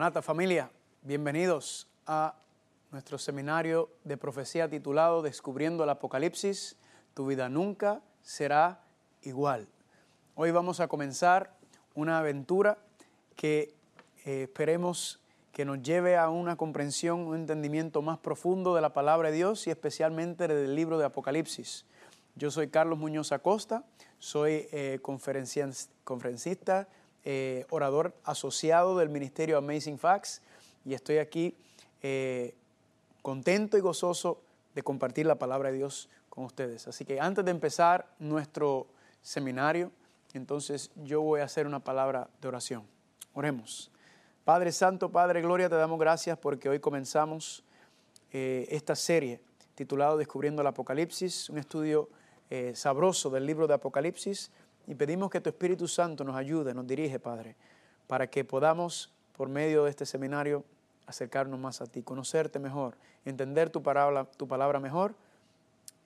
[0.00, 0.70] Maranata familia,
[1.02, 2.34] bienvenidos a
[2.90, 6.78] nuestro seminario de profecía titulado Descubriendo el Apocalipsis,
[7.12, 8.80] tu vida nunca será
[9.20, 9.68] igual.
[10.36, 11.54] Hoy vamos a comenzar
[11.94, 12.78] una aventura
[13.36, 13.74] que
[14.24, 15.20] eh, esperemos
[15.52, 19.66] que nos lleve a una comprensión, un entendimiento más profundo de la palabra de Dios
[19.66, 21.84] y especialmente del libro de Apocalipsis.
[22.36, 23.84] Yo soy Carlos Muñoz Acosta,
[24.18, 26.88] soy eh, conferencista,
[27.24, 30.42] eh, orador asociado del Ministerio Amazing Facts
[30.84, 31.54] y estoy aquí
[32.02, 32.54] eh,
[33.22, 34.40] contento y gozoso
[34.74, 36.88] de compartir la palabra de Dios con ustedes.
[36.88, 38.86] Así que antes de empezar nuestro
[39.22, 39.90] seminario,
[40.32, 42.84] entonces yo voy a hacer una palabra de oración.
[43.34, 43.90] Oremos.
[44.44, 47.62] Padre Santo, Padre Gloria, te damos gracias porque hoy comenzamos
[48.32, 49.40] esta serie
[49.80, 52.10] titulado Descubriendo el Apocalipsis, un estudio
[52.50, 54.50] eh, sabroso del libro de Apocalipsis
[54.90, 57.54] y pedimos que tu Espíritu Santo nos ayude, nos dirige, Padre,
[58.08, 60.64] para que podamos, por medio de este seminario,
[61.06, 65.14] acercarnos más a ti, conocerte mejor, entender tu palabra, tu palabra mejor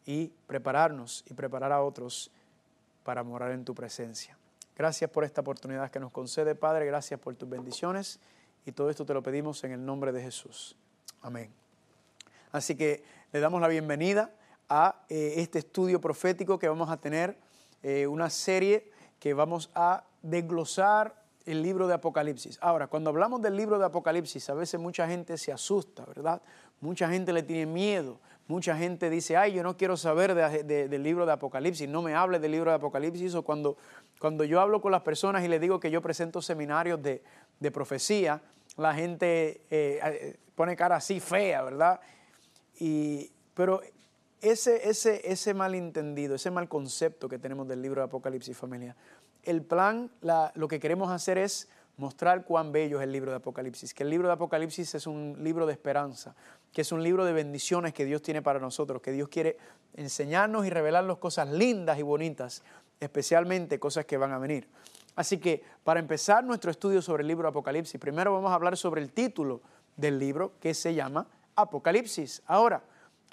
[0.04, 2.30] y prepararnos y preparar a otros
[3.04, 4.36] para morar en tu presencia.
[4.76, 8.20] Gracias por esta oportunidad que nos concede, Padre, gracias por tus bendiciones
[8.66, 10.76] y todo esto te lo pedimos en el nombre de Jesús.
[11.22, 11.50] Amén.
[12.52, 14.30] Así que le damos la bienvenida
[14.68, 17.38] a eh, este estudio profético que vamos a tener,
[17.84, 18.90] eh, una serie
[19.20, 22.58] que vamos a desglosar el libro de Apocalipsis.
[22.62, 26.40] Ahora, cuando hablamos del libro de Apocalipsis, a veces mucha gente se asusta, ¿verdad?
[26.80, 31.26] Mucha gente le tiene miedo, mucha gente dice, ay, yo no quiero saber del libro
[31.26, 33.76] de Apocalipsis, no me hable del libro de Apocalipsis, o cuando,
[34.18, 37.22] cuando yo hablo con las personas y les digo que yo presento seminarios de,
[37.70, 38.40] profecía,
[38.78, 42.00] la gente eh, pone cara así fea, ¿verdad?
[42.80, 43.82] Y, pero
[44.50, 48.94] ese, ese, ese malentendido, ese mal concepto que tenemos del libro de Apocalipsis, familia,
[49.42, 50.10] el plan,
[50.54, 54.10] lo que queremos hacer es mostrar cuán bello es el libro de Apocalipsis, que el
[54.10, 56.34] libro de Apocalipsis es un libro de esperanza,
[56.72, 59.56] que es un libro de bendiciones que Dios tiene para nosotros, que Dios quiere
[59.94, 62.62] enseñarnos y revelarnos cosas lindas y bonitas,
[63.00, 64.68] especialmente cosas que van a venir.
[65.16, 68.76] Así que para empezar nuestro estudio sobre el libro de Apocalipsis, primero vamos a hablar
[68.76, 69.60] sobre el título
[69.96, 72.42] del libro que se llama Apocalipsis.
[72.46, 72.82] Ahora,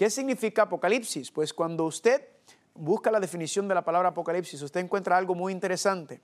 [0.02, 1.30] ¿Qué significa Apocalipsis?
[1.30, 2.28] Pues cuando usted
[2.74, 6.20] busca la definición de la palabra Apocalipsis, usted encuentra algo muy interesante.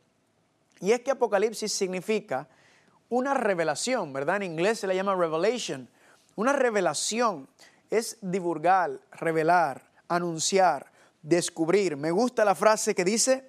[0.80, 2.48] Y es que Apocalipsis significa
[3.08, 4.38] una revelación, ¿verdad?
[4.38, 5.88] En inglés se le llama revelation.
[6.36, 7.48] Una revelación
[7.92, 11.98] es divulgar, revelar, anunciar, descubrir.
[11.98, 13.48] Me gusta la frase que dice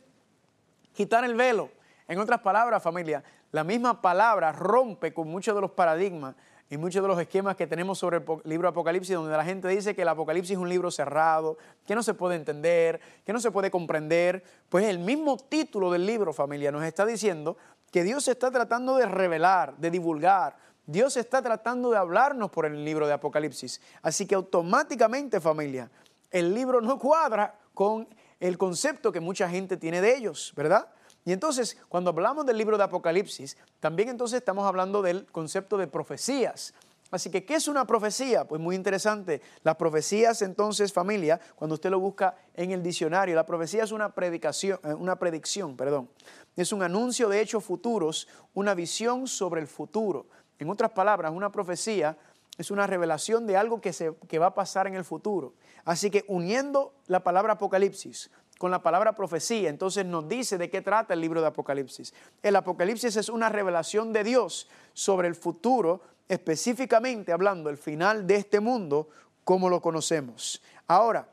[0.93, 1.71] quitar el velo.
[2.07, 6.35] En otras palabras, familia, la misma palabra rompe con muchos de los paradigmas
[6.71, 9.95] y muchos de los esquemas que tenemos sobre el libro Apocalipsis, donde la gente dice
[9.95, 11.57] que el Apocalipsis es un libro cerrado,
[11.87, 16.05] que no se puede entender, que no se puede comprender, pues el mismo título del
[16.05, 17.57] libro, familia, nos está diciendo
[17.91, 22.85] que Dios está tratando de revelar, de divulgar, Dios está tratando de hablarnos por el
[22.85, 23.81] libro de Apocalipsis.
[24.03, 25.91] Así que automáticamente, familia,
[26.31, 28.09] el libro no cuadra con
[28.41, 30.89] el concepto que mucha gente tiene de ellos, ¿verdad?
[31.29, 35.87] Y entonces, cuando hablamos del libro de Apocalipsis, también entonces estamos hablando del concepto de
[35.87, 36.73] profecías.
[37.11, 38.47] Así que, ¿qué es una profecía?
[38.47, 39.43] Pues muy interesante.
[39.63, 44.15] Las profecías, entonces, familia, cuando usted lo busca en el diccionario, la profecía es una
[44.15, 46.09] predicación, eh, una predicción, perdón.
[46.57, 50.29] Es un anuncio de hechos futuros, una visión sobre el futuro.
[50.59, 52.17] En otras palabras, una profecía
[52.57, 55.53] es una revelación de algo que, se, que va a pasar en el futuro.
[55.85, 60.83] Así que uniendo la palabra Apocalipsis con la palabra profecía, entonces nos dice de qué
[60.83, 62.13] trata el libro de Apocalipsis.
[62.43, 68.37] El Apocalipsis es una revelación de Dios sobre el futuro, específicamente hablando del final de
[68.37, 69.09] este mundo
[69.45, 70.61] como lo conocemos.
[70.89, 71.29] Ahora,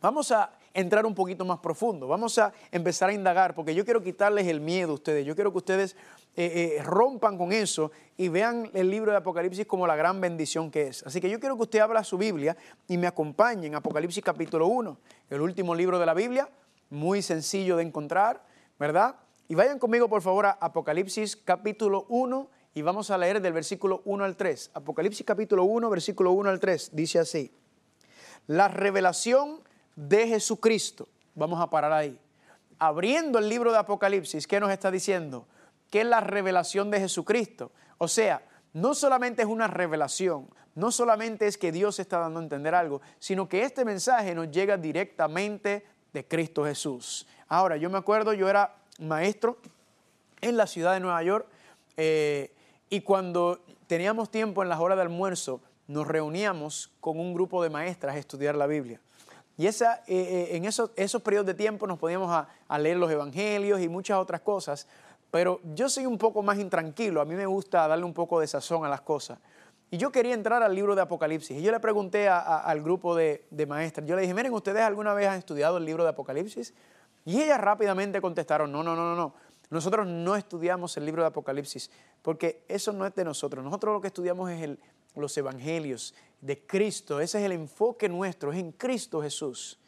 [0.00, 4.02] vamos a entrar un poquito más profundo, vamos a empezar a indagar, porque yo quiero
[4.02, 5.96] quitarles el miedo a ustedes, yo quiero que ustedes
[6.36, 10.70] eh, eh, rompan con eso y vean el libro de Apocalipsis como la gran bendición
[10.70, 11.04] que es.
[11.06, 12.56] Así que yo quiero que usted abra su Biblia
[12.88, 14.98] y me acompañe en Apocalipsis capítulo 1,
[15.30, 16.48] el último libro de la Biblia,
[16.90, 18.44] muy sencillo de encontrar,
[18.78, 19.14] ¿verdad?
[19.46, 24.02] Y vayan conmigo por favor a Apocalipsis capítulo 1 y vamos a leer del versículo
[24.04, 24.72] 1 al 3.
[24.74, 27.52] Apocalipsis capítulo 1, versículo 1 al 3, dice así.
[28.48, 29.60] La revelación
[29.96, 31.08] de Jesucristo.
[31.34, 32.18] Vamos a parar ahí.
[32.78, 35.46] Abriendo el libro de Apocalipsis, ¿qué nos está diciendo?
[35.94, 37.70] que es la revelación de Jesucristo.
[37.98, 38.42] O sea,
[38.72, 43.00] no solamente es una revelación, no solamente es que Dios está dando a entender algo,
[43.20, 47.28] sino que este mensaje nos llega directamente de Cristo Jesús.
[47.46, 49.58] Ahora, yo me acuerdo, yo era maestro
[50.40, 51.46] en la ciudad de Nueva York
[51.96, 52.52] eh,
[52.90, 57.70] y cuando teníamos tiempo en las horas de almuerzo, nos reuníamos con un grupo de
[57.70, 59.00] maestras a estudiar la Biblia.
[59.56, 63.10] Y esa, eh, eh, en esos, esos periodos de tiempo nos podíamos a leer los
[63.10, 64.88] evangelios y muchas otras cosas,
[65.30, 68.46] pero yo soy un poco más intranquilo, a mí me gusta darle un poco de
[68.46, 69.38] sazón a las cosas.
[69.90, 71.58] Y yo quería entrar al libro de Apocalipsis.
[71.58, 75.14] Y yo le pregunté al grupo de, de maestras, yo le dije, miren, ¿ustedes alguna
[75.14, 76.74] vez han estudiado el libro de Apocalipsis?
[77.24, 79.34] Y ellas rápidamente contestaron, no, no, no, no, no.
[79.70, 81.90] Nosotros no estudiamos el libro de Apocalipsis,
[82.22, 83.64] porque eso no es de nosotros.
[83.64, 84.78] Nosotros lo que estudiamos es el,
[85.20, 87.20] los evangelios de Cristo.
[87.20, 89.78] Ese es el enfoque nuestro, es en Cristo Jesús.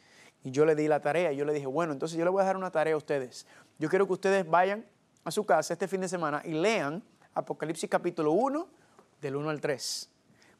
[0.43, 2.45] Y yo le di la tarea, yo le dije, bueno, entonces yo le voy a
[2.45, 3.45] dar una tarea a ustedes.
[3.79, 4.85] Yo quiero que ustedes vayan
[5.23, 7.03] a su casa este fin de semana y lean
[7.33, 8.67] Apocalipsis capítulo 1,
[9.21, 10.09] del 1 al 3.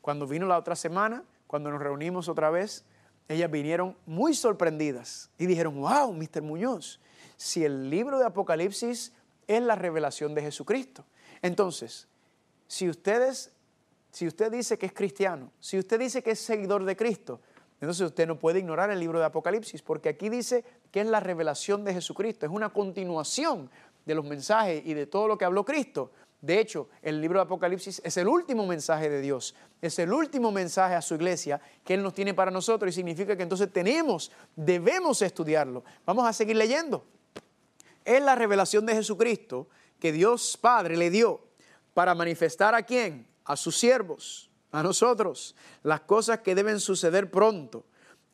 [0.01, 2.85] Cuando vino la otra semana, cuando nos reunimos otra vez,
[3.27, 6.41] ellas vinieron muy sorprendidas y dijeron, wow, Mr.
[6.41, 6.99] Muñoz,
[7.35, 9.13] si el libro de Apocalipsis
[9.47, 11.05] es la revelación de Jesucristo.
[11.41, 12.07] Entonces,
[12.67, 13.51] si ustedes,
[14.17, 17.39] si usted dice que es cristiano, si usted dice que es seguidor de Cristo,
[17.79, 21.19] entonces usted no puede ignorar el libro de Apocalipsis, porque aquí dice que es la
[21.19, 23.69] revelación de Jesucristo, es una continuación
[24.07, 26.09] de los mensajes y de todo lo que habló Cristo.
[26.41, 29.53] De hecho, el libro de Apocalipsis es el último mensaje de Dios,
[29.83, 33.37] es el último mensaje a su iglesia que Él nos tiene para nosotros y significa
[33.37, 35.83] que entonces tenemos, debemos estudiarlo.
[36.07, 37.05] Vamos a seguir leyendo.
[38.03, 39.67] Es la revelación de Jesucristo
[39.99, 41.39] que Dios Padre le dio
[41.93, 43.36] para manifestar a quién?
[43.47, 47.85] A sus siervos, a nosotros, las cosas que deben suceder pronto.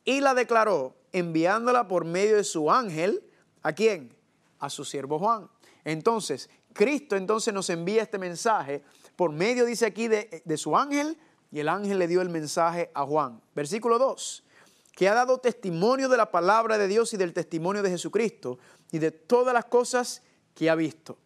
[0.04, 3.24] Y la declaró enviándola por medio de su ángel,
[3.62, 4.14] ¿a quién?
[4.58, 5.48] A su siervo Juan.
[5.84, 8.82] Entonces, Cristo entonces nos envía este mensaje
[9.16, 11.16] por medio, dice aquí, de, de, su ángel,
[11.52, 13.40] y el ángel le dio el mensaje a Juan.
[13.54, 14.44] Versículo 2,
[14.92, 18.58] que ha dado testimonio de la palabra de Dios y del testimonio de Jesucristo
[18.90, 20.22] y de todas las cosas
[20.54, 21.18] que ha visto.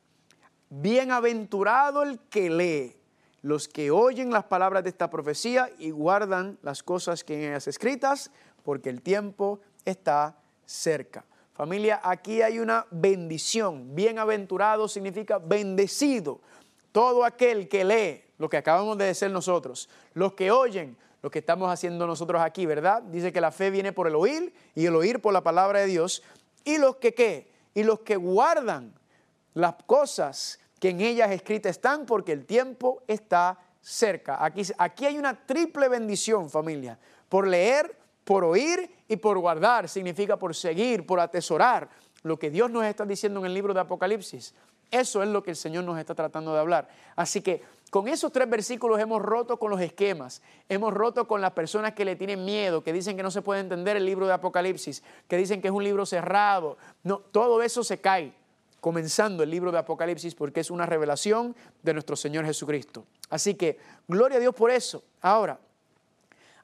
[0.70, 2.97] Bienaventurado el que lee,
[3.42, 7.68] los que oyen las palabras de esta profecía y guardan las cosas que en ellas
[7.68, 8.30] escritas,
[8.64, 10.36] porque el tiempo está
[10.66, 11.24] cerca.
[11.54, 13.94] Familia, aquí hay una bendición.
[13.94, 16.40] Bienaventurado significa bendecido.
[16.92, 21.40] Todo aquel que lee lo que acabamos de decir nosotros, los que oyen lo que
[21.40, 23.02] estamos haciendo nosotros aquí, ¿verdad?
[23.02, 25.86] Dice que la fe viene por el oír y el oír por la palabra de
[25.86, 26.22] Dios.
[26.64, 27.50] Y los que qué?
[27.74, 28.94] Y los que guardan
[29.54, 34.44] las cosas que en ellas escritas están porque el tiempo está cerca.
[34.44, 36.98] Aquí, aquí hay una triple bendición, familia.
[37.28, 39.88] Por leer, por oír y por guardar.
[39.88, 41.88] Significa por seguir, por atesorar
[42.22, 44.54] lo que Dios nos está diciendo en el libro de Apocalipsis.
[44.90, 46.88] Eso es lo que el Señor nos está tratando de hablar.
[47.14, 51.52] Así que con esos tres versículos hemos roto con los esquemas, hemos roto con las
[51.52, 54.32] personas que le tienen miedo, que dicen que no se puede entender el libro de
[54.32, 56.76] Apocalipsis, que dicen que es un libro cerrado.
[57.02, 58.32] No, todo eso se cae
[58.80, 63.06] comenzando el libro de Apocalipsis porque es una revelación de nuestro Señor Jesucristo.
[63.30, 65.02] Así que gloria a Dios por eso.
[65.20, 65.58] Ahora,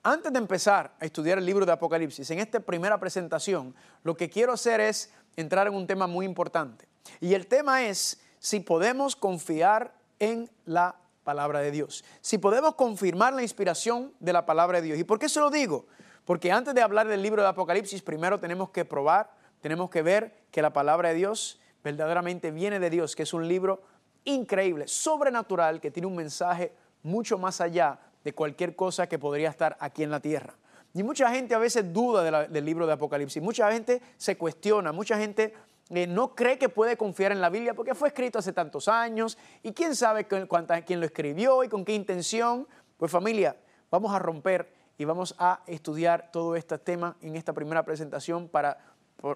[0.03, 4.29] antes de empezar a estudiar el libro de Apocalipsis, en esta primera presentación, lo que
[4.29, 6.87] quiero hacer es entrar en un tema muy importante.
[7.21, 13.33] Y el tema es si podemos confiar en la palabra de Dios, si podemos confirmar
[13.33, 14.99] la inspiración de la palabra de Dios.
[14.99, 15.87] ¿Y por qué se lo digo?
[16.27, 19.31] Porque antes de hablar del libro de Apocalipsis, primero tenemos que probar,
[19.61, 23.47] tenemos que ver que la palabra de Dios verdaderamente viene de Dios, que es un
[23.47, 23.83] libro
[24.25, 26.73] increíble, sobrenatural, que tiene un mensaje
[27.03, 30.55] mucho más allá de cualquier cosa que podría estar aquí en la tierra.
[30.95, 35.19] Y mucha gente a veces duda del libro de Apocalipsis, mucha gente se cuestiona, mucha
[35.19, 35.53] gente
[35.91, 39.37] eh, no cree que puede confiar en la Biblia porque fue escrito hace tantos años
[39.63, 42.67] y quién sabe cuánta, quién lo escribió y con qué intención.
[42.97, 43.57] Pues familia,
[43.91, 48.79] vamos a romper y vamos a estudiar todo este tema en esta primera presentación para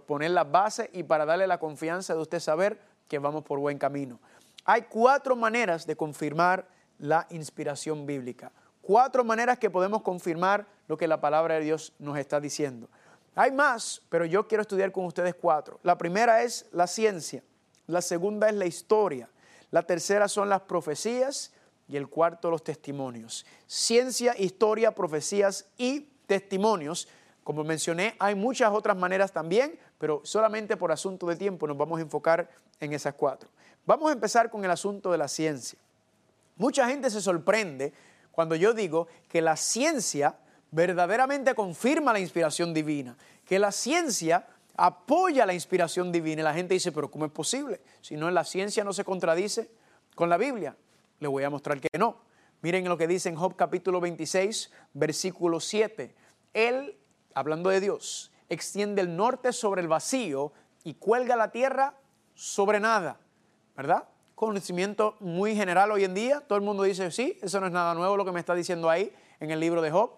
[0.07, 3.79] poner la base y para darle la confianza de usted saber que vamos por buen
[3.79, 4.21] camino.
[4.65, 6.69] Hay cuatro maneras de confirmar
[6.99, 8.53] la inspiración bíblica
[8.89, 12.89] cuatro maneras que podemos confirmar lo que la palabra de Dios nos está diciendo.
[13.35, 15.79] Hay más, pero yo quiero estudiar con ustedes cuatro.
[15.83, 17.45] La primera es la ciencia,
[17.87, 19.29] la segunda es la historia,
[19.71, 21.53] la tercera son las profecías
[21.87, 23.45] y el cuarto los testimonios.
[23.67, 27.09] Ciencia, historia, profecías y testimonios.
[27.49, 31.99] Como mencioné, hay muchas otras maneras también, pero solamente por asunto de tiempo nos vamos
[31.99, 32.47] a enfocar
[32.79, 33.49] en esas cuatro.
[33.87, 35.79] Vamos a empezar con el asunto de la ciencia.
[36.57, 37.95] Mucha gente se sorprende
[38.33, 40.37] cuando yo digo que la ciencia
[40.73, 46.43] verdaderamente confirma la inspiración divina, que la ciencia apoya la inspiración divina.
[46.43, 47.81] Y la gente dice, pero ¿cómo es posible?
[48.03, 49.71] Si no, la ciencia no se contradice
[50.15, 50.77] con la Biblia.
[51.19, 52.19] Le voy a mostrar que no.
[52.61, 56.15] Miren lo que dice en Job capítulo 26, versículo 7.
[56.53, 56.98] Él,
[57.39, 60.53] hablando de Dios, extiende el norte sobre el vacío
[60.85, 61.95] y cuelga la tierra
[62.35, 63.19] sobre nada.
[63.77, 64.09] ¿Verdad?
[64.39, 66.41] conocimiento muy general hoy en día.
[66.41, 68.89] Todo el mundo dice, sí, eso no es nada nuevo lo que me está diciendo
[68.89, 70.13] ahí en el libro de Job.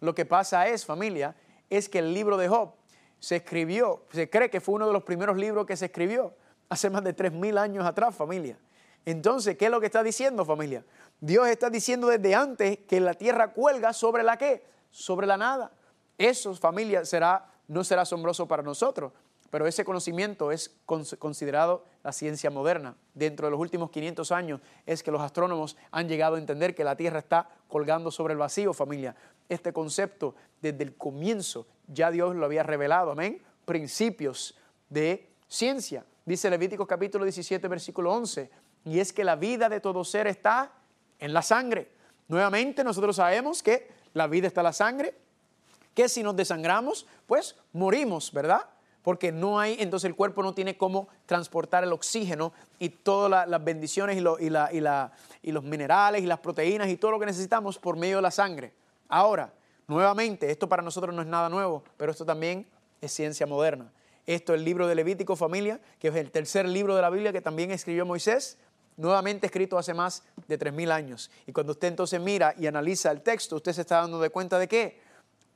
[0.00, 1.36] Lo que pasa es, familia,
[1.70, 2.72] es que el libro de Job
[3.20, 6.34] se escribió, se cree que fue uno de los primeros libros que se escribió
[6.68, 8.58] hace más de 3.000 años atrás, familia.
[9.04, 10.84] Entonces, ¿qué es lo que está diciendo, familia?
[11.20, 14.64] Dios está diciendo desde antes que la tierra cuelga sobre la qué?
[14.90, 15.70] Sobre la nada.
[16.20, 19.10] Eso, familia, será, no será asombroso para nosotros,
[19.48, 22.94] pero ese conocimiento es considerado la ciencia moderna.
[23.14, 26.84] Dentro de los últimos 500 años es que los astrónomos han llegado a entender que
[26.84, 29.16] la Tierra está colgando sobre el vacío, familia.
[29.48, 33.40] Este concepto desde el comienzo ya Dios lo había revelado, amén.
[33.64, 34.58] Principios
[34.90, 36.04] de ciencia.
[36.26, 38.50] Dice Levíticos capítulo 17, versículo 11,
[38.84, 40.70] y es que la vida de todo ser está
[41.18, 41.90] en la sangre.
[42.28, 45.14] Nuevamente nosotros sabemos que la vida está en la sangre,
[45.94, 48.68] que si nos desangramos, pues morimos, ¿verdad?
[49.02, 53.64] porque no hay, entonces el cuerpo no tiene cómo transportar el oxígeno y todas las
[53.64, 58.22] bendiciones y, los minerales y las proteínas y todo lo que necesitamos por medio de
[58.22, 58.74] la sangre.
[59.08, 59.52] Ahora,
[59.86, 62.66] nuevamente, esto para nosotros no es nada nuevo, pero esto también
[63.00, 63.90] es ciencia moderna.
[64.26, 67.32] Esto es el libro de Levítico, familia, que es el tercer libro de la Biblia
[67.32, 68.58] que también escribió Moisés,
[68.98, 71.30] nuevamente escrito hace más de 3.000 años.
[71.46, 74.58] Y cuando usted entonces mira y analiza el texto, usted se está dando de cuenta
[74.58, 75.00] de qué?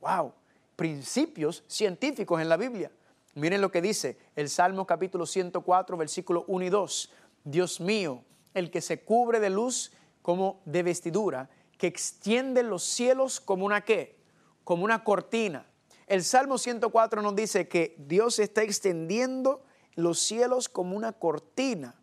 [0.05, 0.33] ¡Wow!
[0.75, 2.91] Principios científicos en la Biblia.
[3.33, 7.11] Miren lo que dice el Salmo capítulo 104, versículo 1 y 2.
[7.43, 13.39] Dios mío, el que se cubre de luz como de vestidura, que extiende los cielos
[13.39, 14.19] como una qué?
[14.63, 15.65] Como una cortina.
[16.05, 19.63] El Salmo 104 nos dice que Dios está extendiendo
[19.95, 21.95] los cielos como una cortina.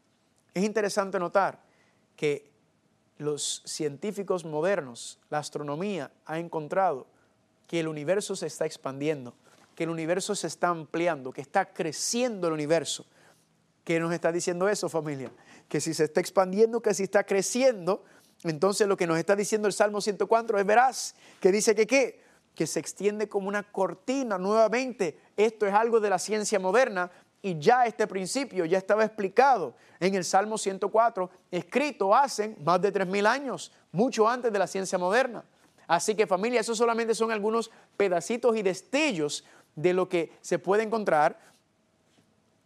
[0.55, 1.63] Es interesante notar
[2.17, 2.51] que
[3.19, 7.12] los científicos modernos, la astronomía, ha encontrado
[7.73, 9.35] que el universo se está expandiendo
[9.75, 13.07] que el universo se está ampliando, que está creciendo el universo.
[13.85, 15.33] ¿Qué nos está diciendo eso, familia?
[15.69, 18.05] Que si se está expandiendo, que si está creciendo,
[18.45, 22.23] entonces lo que nos está diciendo el Salmo 104 es veraz, que dice que qué?
[22.55, 25.19] Que se extiende como una cortina nuevamente.
[25.37, 27.11] Esto es algo de la ciencia moderna
[27.41, 32.93] y ya este principio ya estaba explicado en el Salmo 104, escrito hace más de
[32.93, 35.45] 3.000 años, mucho antes de la ciencia moderna.
[35.87, 39.45] Así que familia, esos solamente son algunos pedacitos y destellos
[39.77, 41.39] de lo que se puede encontrar,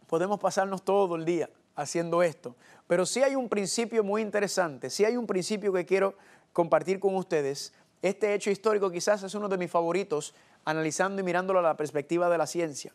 [0.07, 2.55] podemos pasarnos todo el día haciendo esto.
[2.87, 6.15] Pero sí hay un principio muy interesante, sí hay un principio que quiero
[6.53, 7.73] compartir con ustedes.
[8.01, 10.33] Este hecho histórico quizás es uno de mis favoritos,
[10.65, 12.93] analizando y mirándolo a la perspectiva de la ciencia.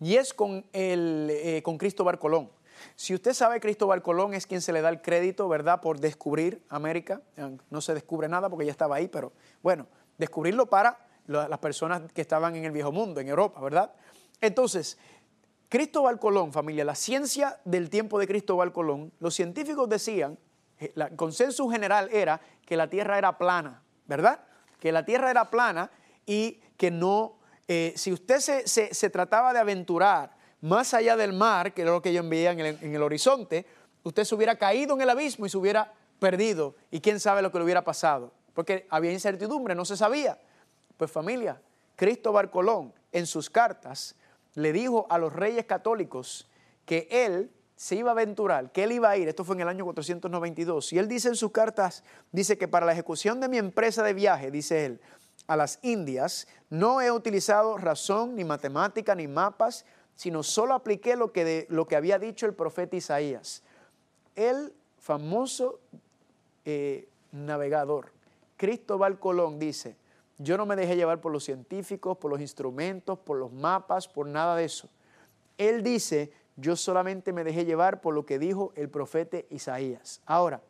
[0.00, 2.50] Y es con, el, eh, con Cristóbal Colón.
[2.96, 6.62] Si usted sabe, Cristóbal Colón es quien se le da el crédito, ¿verdad?, por descubrir
[6.68, 7.22] América.
[7.70, 9.86] No se descubre nada porque ya estaba ahí, pero bueno,
[10.18, 13.92] descubrirlo para las personas que estaban en el viejo mundo, en Europa, ¿verdad?
[14.40, 14.98] Entonces,
[15.68, 20.38] Cristóbal Colón, familia, la ciencia del tiempo de Cristóbal Colón, los científicos decían,
[20.78, 24.40] eh, el consenso general era que la Tierra era plana, ¿verdad?
[24.78, 25.90] Que la Tierra era plana
[26.26, 27.38] y que no,
[27.68, 32.08] eh, si usted se, trataba de aventurar más allá del mar, que era lo que
[32.08, 33.66] ellos veían en el, horizonte,
[34.02, 36.74] usted se hubiera caído en el abismo y se hubiera perdido.
[36.90, 40.38] Y quién sabe lo que le hubiera pasado, porque había incertidumbre, no se sabía.
[40.96, 41.60] Pues familia,
[41.96, 44.16] Cristóbal Colón en sus cartas
[44.54, 46.48] le dijo a los reyes católicos
[46.86, 49.68] que él se iba a aventurar, que él iba a ir, esto fue en el
[49.68, 53.58] año 492, y él dice en sus cartas, dice que para la ejecución de mi
[53.58, 55.00] empresa de viaje, dice él,
[55.46, 59.84] a las Indias, no he utilizado razón, ni matemática, ni mapas,
[60.16, 63.62] sino solo apliqué lo que, lo que había dicho el profeta Isaías.
[64.36, 65.80] El famoso
[66.64, 68.12] eh, navegador,
[68.56, 69.96] Cristóbal Colón, dice,
[70.38, 74.26] yo no me dejé llevar por los científicos, por los instrumentos, por los mapas, por
[74.26, 74.88] nada de eso.
[75.58, 80.20] Él dice, yo solamente me dejé llevar por lo que dijo el profeta Isaías.
[80.26, 80.60] Ahora,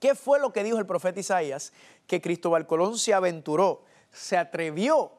[0.00, 1.72] ¿qué fue lo que dijo el profeta Isaías?
[2.06, 3.82] Que Cristóbal Colón se aventuró,
[4.12, 5.12] se atrevió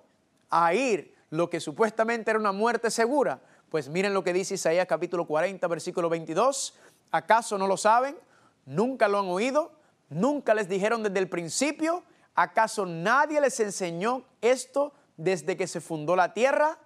[0.49, 3.41] a ir lo que supuestamente era una muerte segura.
[3.69, 6.75] Pues miren lo que dice Isaías capítulo 40, versículo 22.
[7.11, 8.17] ¿Acaso no lo saben?
[8.65, 9.71] ¿Nunca lo han oído?
[10.09, 12.03] ¿Nunca les dijeron desde el principio?
[12.35, 16.77] ¿Acaso nadie les enseñó esto desde que se fundó la tierra?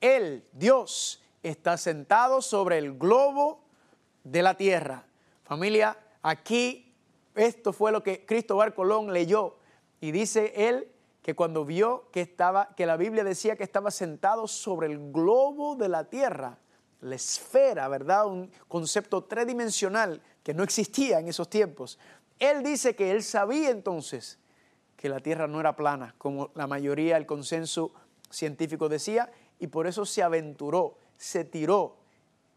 [0.00, 3.64] Él, Dios, está sentado sobre el globo
[4.24, 5.04] de la tierra.
[5.44, 6.94] Familia, aquí
[7.34, 9.56] esto fue lo que Cristóbal Colón leyó
[10.00, 10.90] y dice él
[11.22, 15.76] que cuando vio que estaba que la Biblia decía que estaba sentado sobre el globo
[15.76, 16.58] de la tierra,
[17.00, 18.26] la esfera, ¿verdad?
[18.26, 21.98] Un concepto tridimensional que no existía en esos tiempos.
[22.38, 24.38] Él dice que él sabía entonces
[24.96, 27.92] que la Tierra no era plana, como la mayoría del consenso
[28.28, 31.96] científico decía, y por eso se aventuró, se tiró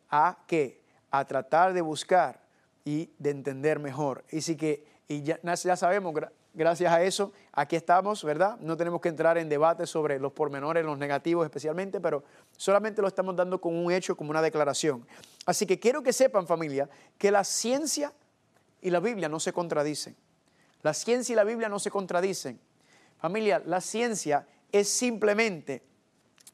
[0.10, 0.82] a qué?
[1.12, 2.42] A tratar de buscar
[2.84, 4.26] y de entender mejor.
[4.30, 6.14] Y sí que, ya sabemos,
[6.54, 8.58] gracias a eso, aquí estamos, ¿verdad?
[8.60, 12.24] No tenemos que entrar en debate sobre los pormenores, los negativos especialmente, pero
[12.56, 15.06] solamente lo estamos dando como un hecho, como una declaración.
[15.46, 18.14] Así que quiero que sepan familia que la ciencia
[18.82, 20.16] y la Biblia no se contradicen.
[20.82, 22.60] La ciencia y la Biblia no se contradicen.
[23.18, 25.82] Familia, la ciencia es simplemente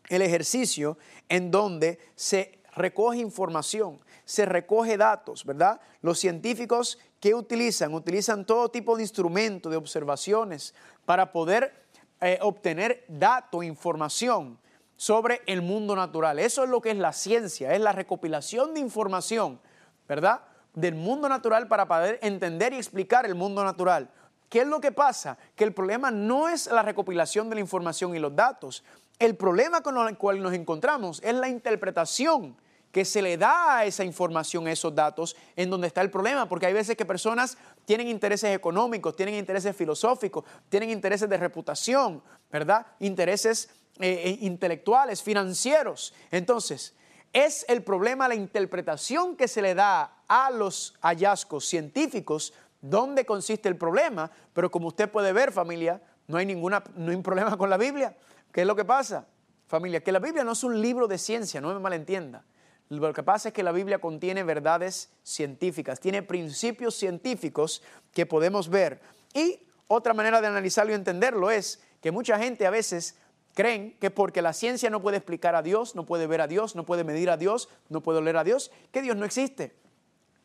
[0.09, 5.81] el ejercicio en donde se recoge información, se recoge datos, ¿verdad?
[6.01, 10.73] Los científicos que utilizan, utilizan todo tipo de instrumentos, de observaciones,
[11.05, 11.73] para poder
[12.21, 14.57] eh, obtener datos, información
[14.95, 16.39] sobre el mundo natural.
[16.39, 19.59] Eso es lo que es la ciencia, es la recopilación de información,
[20.07, 20.41] ¿verdad?
[20.73, 24.09] Del mundo natural para poder entender y explicar el mundo natural.
[24.49, 25.37] ¿Qué es lo que pasa?
[25.55, 28.83] Que el problema no es la recopilación de la información y los datos.
[29.19, 32.57] El problema con el cual nos encontramos es la interpretación
[32.91, 36.47] que se le da a esa información, a esos datos, en donde está el problema,
[36.49, 42.23] porque hay veces que personas tienen intereses económicos, tienen intereses filosóficos, tienen intereses de reputación,
[42.51, 42.87] ¿verdad?
[42.99, 43.69] Intereses
[43.99, 46.13] eh, eh, intelectuales, financieros.
[46.31, 46.95] Entonces,
[47.31, 53.69] es el problema la interpretación que se le da a los hallazgos científicos, dónde consiste
[53.69, 57.55] el problema, pero como usted puede ver, familia, no hay, ninguna, no hay un problema
[57.57, 58.15] con la Biblia.
[58.51, 59.27] ¿Qué es lo que pasa?
[59.67, 62.43] Familia, que la Biblia no es un libro de ciencia, no me malentienda.
[62.89, 68.69] Lo que pasa es que la Biblia contiene verdades científicas, tiene principios científicos que podemos
[68.69, 68.99] ver.
[69.33, 73.17] Y otra manera de analizarlo y entenderlo es que mucha gente a veces
[73.53, 76.75] creen que porque la ciencia no puede explicar a Dios, no puede ver a Dios,
[76.75, 79.75] no puede medir a Dios, no puede oler a Dios, que Dios no existe.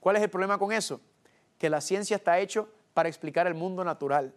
[0.01, 1.01] ¿Cuál es el problema con eso?
[1.59, 4.35] Que la ciencia está hecho para explicar el mundo natural.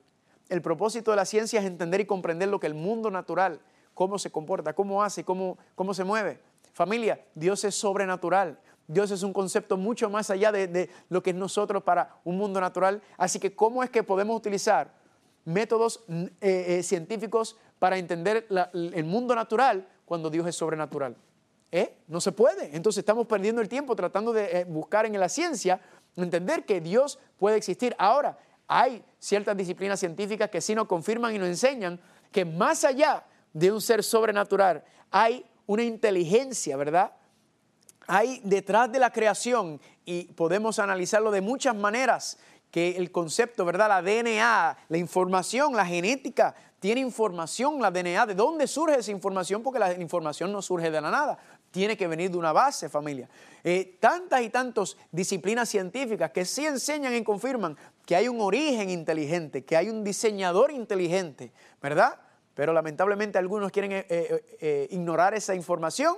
[0.47, 3.59] El propósito de la ciencia es entender y comprender lo que el mundo natural,
[3.93, 6.39] cómo se comporta, cómo hace, cómo, cómo se mueve.
[6.77, 8.59] Familia, Dios es sobrenatural.
[8.87, 12.61] Dios es un concepto mucho más allá de, lo que es nosotros para un mundo
[12.61, 13.01] natural.
[13.17, 14.93] Así que, ¿cómo es que podemos utilizar
[15.43, 21.15] métodos eh, eh, científicos para entender el mundo natural cuando Dios es sobrenatural?
[21.71, 21.97] ¿Eh?
[22.07, 22.75] No se puede.
[22.75, 25.81] Entonces estamos perdiendo el tiempo tratando de buscar en la ciencia
[26.15, 27.95] entender que Dios puede existir.
[27.97, 28.37] Ahora,
[28.67, 31.99] hay ciertas disciplinas científicas que sí nos confirman y nos enseñan
[32.31, 37.11] que más allá de un ser sobrenatural hay una inteligencia, ¿verdad?
[38.07, 42.39] Hay detrás de la creación, y podemos analizarlo de muchas maneras,
[42.71, 43.89] que el concepto, ¿verdad?
[43.89, 48.25] La DNA, la información, la genética, tiene información, la DNA.
[48.27, 49.63] ¿De dónde surge esa información?
[49.63, 51.37] Porque la información no surge de la nada,
[51.71, 53.29] tiene que venir de una base, familia.
[53.63, 58.89] Eh, tantas y tantas disciplinas científicas que sí enseñan y confirman que hay un origen
[58.89, 61.51] inteligente, que hay un diseñador inteligente,
[61.81, 62.19] ¿verdad?
[62.57, 66.17] Pero lamentablemente algunos quieren eh, eh, eh, ignorar esa información.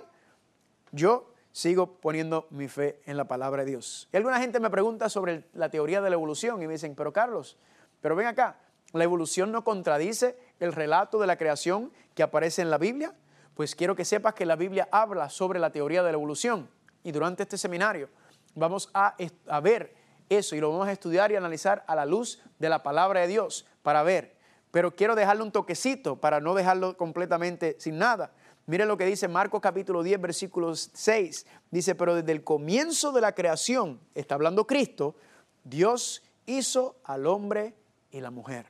[0.94, 4.08] Yo sigo poniendo mi fe en la palabra de Dios.
[4.14, 7.12] Y alguna gente me pregunta sobre la teoría de la evolución y me dicen, pero
[7.12, 7.58] Carlos,
[8.00, 8.58] pero ven acá,
[8.94, 13.14] ¿la evolución no contradice el relato de la creación que aparece en la Biblia?
[13.54, 16.70] Pues quiero que sepas que la Biblia habla sobre la teoría de la evolución.
[17.04, 18.08] Y durante este seminario
[18.56, 19.18] vamos a,
[19.50, 19.94] a ver
[20.30, 23.28] eso y lo vamos a estudiar y analizar a la luz de la palabra de
[23.28, 24.39] Dios para ver
[24.72, 28.32] pero quiero dejarle un toquecito para no dejarlo completamente sin nada.
[28.68, 31.46] Mire lo que dice Marcos capítulo 10, versículo 6.
[31.72, 35.16] Dice, pero desde el comienzo de la creación, está hablando Cristo,
[35.64, 37.74] Dios hizo al hombre
[38.12, 38.68] y la mujer.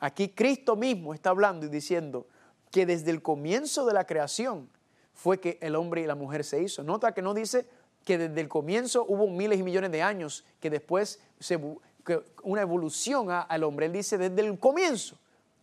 [0.00, 2.26] Aquí Cristo mismo está hablando y diciendo
[2.70, 4.68] que desde el comienzo de la creación
[5.14, 6.82] fue que el hombre y la mujer se hizo.
[6.82, 7.66] Nota que no dice
[8.04, 11.20] que desde el comienzo hubo miles y millones de años que después
[12.42, 13.86] una evolución al hombre.
[13.86, 15.18] Él dice desde el comienzo.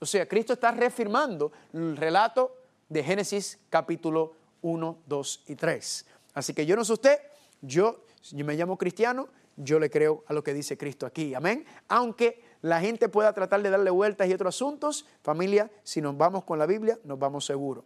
[0.06, 2.56] O sea, Cristo está reafirmando el relato
[2.90, 6.06] de Génesis capítulo 1, 2 y 3.
[6.36, 7.18] Así que yo no sé usted,
[7.64, 11.34] yo, yo me llamo cristiano, yo le creo a lo que dice Cristo aquí.
[11.34, 11.66] Amén.
[11.88, 16.44] Aunque la gente pueda tratar de darle vueltas y otros asuntos, familia, si nos vamos
[16.44, 17.84] con la Biblia, nos vamos seguro.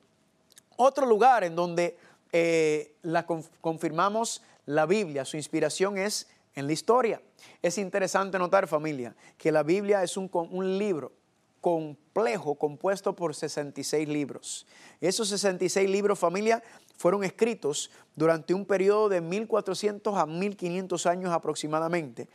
[0.75, 1.97] Otro lugar en donde
[2.33, 7.21] eh, la confirmamos la Biblia, su inspiración es en la historia.
[7.61, 11.13] Es interesante notar, familia, que la Biblia es un libro
[11.61, 14.67] complejo compuesto por 66 libros.
[15.01, 16.63] Esos 66 libros, familia,
[16.97, 22.27] fueron escritos durante un periodo de 1400 a 1500 años aproximadamente.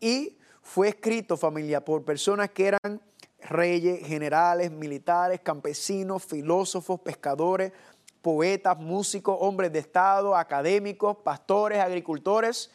[0.00, 3.00] Y fue escrito, familia, por personas que eran
[3.40, 7.72] reyes, generales, militares, campesinos, filósofos, pescadores,
[8.20, 12.70] poetas, músicos, hombres de Estado, académicos, pastores, agricultores.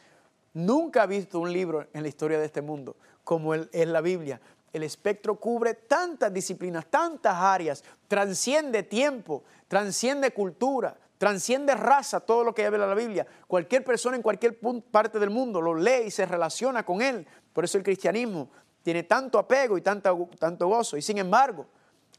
[0.53, 4.39] Nunca he visto un libro en la historia de este mundo como es la Biblia,
[4.73, 12.53] el espectro cubre tantas disciplinas, tantas áreas, transciende tiempo, transciende cultura, transciende raza, todo lo
[12.53, 13.25] que habla la Biblia.
[13.47, 14.60] Cualquier persona en cualquier
[14.91, 17.25] parte del mundo lo lee y se relaciona con él.
[17.53, 18.49] Por eso el cristianismo
[18.84, 20.97] tiene tanto apego y tanto, tanto gozo.
[20.97, 21.65] Y sin embargo,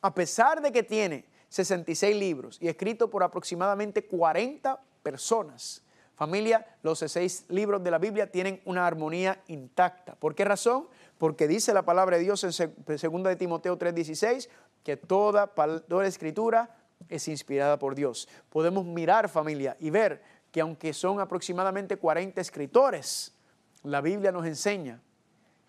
[0.01, 5.83] a pesar de que tiene 66 libros y escrito por aproximadamente 40 personas,
[6.19, 10.17] Familia, los seis libros de la Biblia tienen una armonía intacta.
[10.17, 10.89] ¿Por qué razón?
[11.19, 14.49] Porque dice la palabra de Dios en 2 de Timoteo 3:16
[14.85, 16.77] que toda, toda escritura
[17.09, 18.29] es inspirada por Dios.
[18.49, 23.35] Podemos mirar familia y ver que aunque son aproximadamente 40 escritores,
[23.83, 25.01] la Biblia nos enseña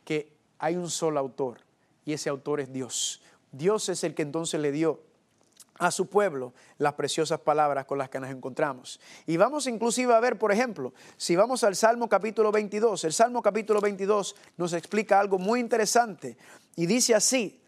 [0.05, 1.61] que hay un solo autor
[2.05, 3.21] y ese autor es Dios.
[3.51, 5.01] Dios es el que entonces le dio
[5.79, 8.99] a su pueblo las preciosas palabras con las que nos encontramos.
[9.25, 13.41] Y vamos inclusive a ver, por ejemplo, si vamos al Salmo capítulo 22, el Salmo
[13.41, 16.37] capítulo 22 nos explica algo muy interesante
[16.75, 17.61] y dice así,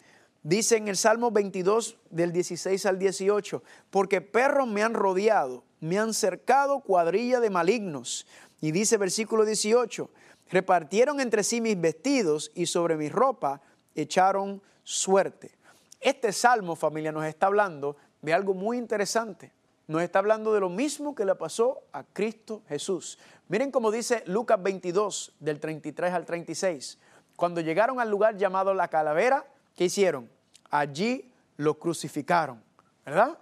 [0.44, 5.98] dice en el Salmo 22 del 16 al 18, porque perros me han rodeado, me
[5.98, 8.28] han cercado cuadrilla de malignos.
[8.60, 10.10] Y dice versículo 18,
[10.50, 13.62] repartieron entre sí mis vestidos y sobre mi ropa
[13.96, 15.61] echaron suerte.
[16.02, 19.54] Este salmo, familia, nos está hablando de algo muy interesante.
[19.88, 23.20] Nos está hablando de lo mismo que le pasó a Cristo Jesús.
[23.48, 26.98] Miren cómo dice Lucas 22, del 33 al 36.
[27.36, 30.28] Cuando llegaron al lugar llamado la calavera, ¿qué hicieron?
[30.72, 32.64] Allí lo crucificaron,
[33.06, 33.38] ¿verdad?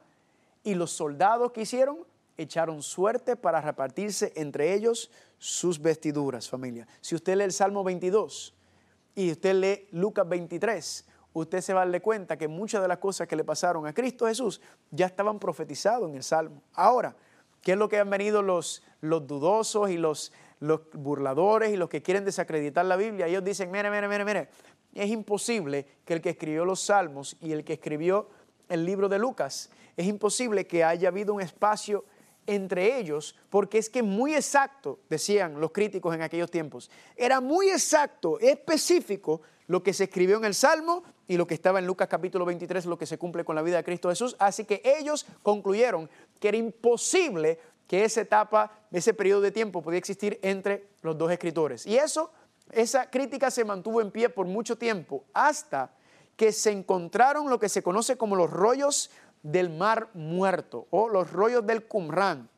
[0.63, 1.99] Y los soldados que hicieron
[2.37, 6.87] echaron suerte para repartirse entre ellos sus vestiduras, familia.
[6.99, 8.53] Si usted lee el Salmo 22
[9.15, 12.97] y usted lee Lucas 23, usted se va a darle cuenta que muchas de las
[12.97, 14.61] cosas que le pasaron a Cristo Jesús
[14.91, 16.61] ya estaban profetizadas en el Salmo.
[16.73, 17.15] Ahora,
[17.61, 21.89] ¿qué es lo que han venido los, los dudosos y los, los burladores y los
[21.89, 23.27] que quieren desacreditar la Biblia?
[23.27, 24.49] Ellos dicen, mire, mire, mire, mire,
[24.93, 28.29] es imposible que el que escribió los Salmos y el que escribió
[28.67, 32.05] el libro de Lucas, es imposible que haya habido un espacio
[32.45, 37.69] entre ellos, porque es que muy exacto, decían los críticos en aquellos tiempos, era muy
[37.69, 42.07] exacto, específico lo que se escribió en el Salmo y lo que estaba en Lucas
[42.07, 44.35] capítulo 23, lo que se cumple con la vida de Cristo Jesús.
[44.39, 49.99] Así que ellos concluyeron que era imposible que esa etapa, ese periodo de tiempo podía
[49.99, 51.85] existir entre los dos escritores.
[51.85, 52.31] Y eso,
[52.71, 55.91] esa crítica se mantuvo en pie por mucho tiempo, hasta
[56.35, 59.11] que se encontraron lo que se conoce como los rollos
[59.43, 62.49] del mar muerto o los rollos del Qumran.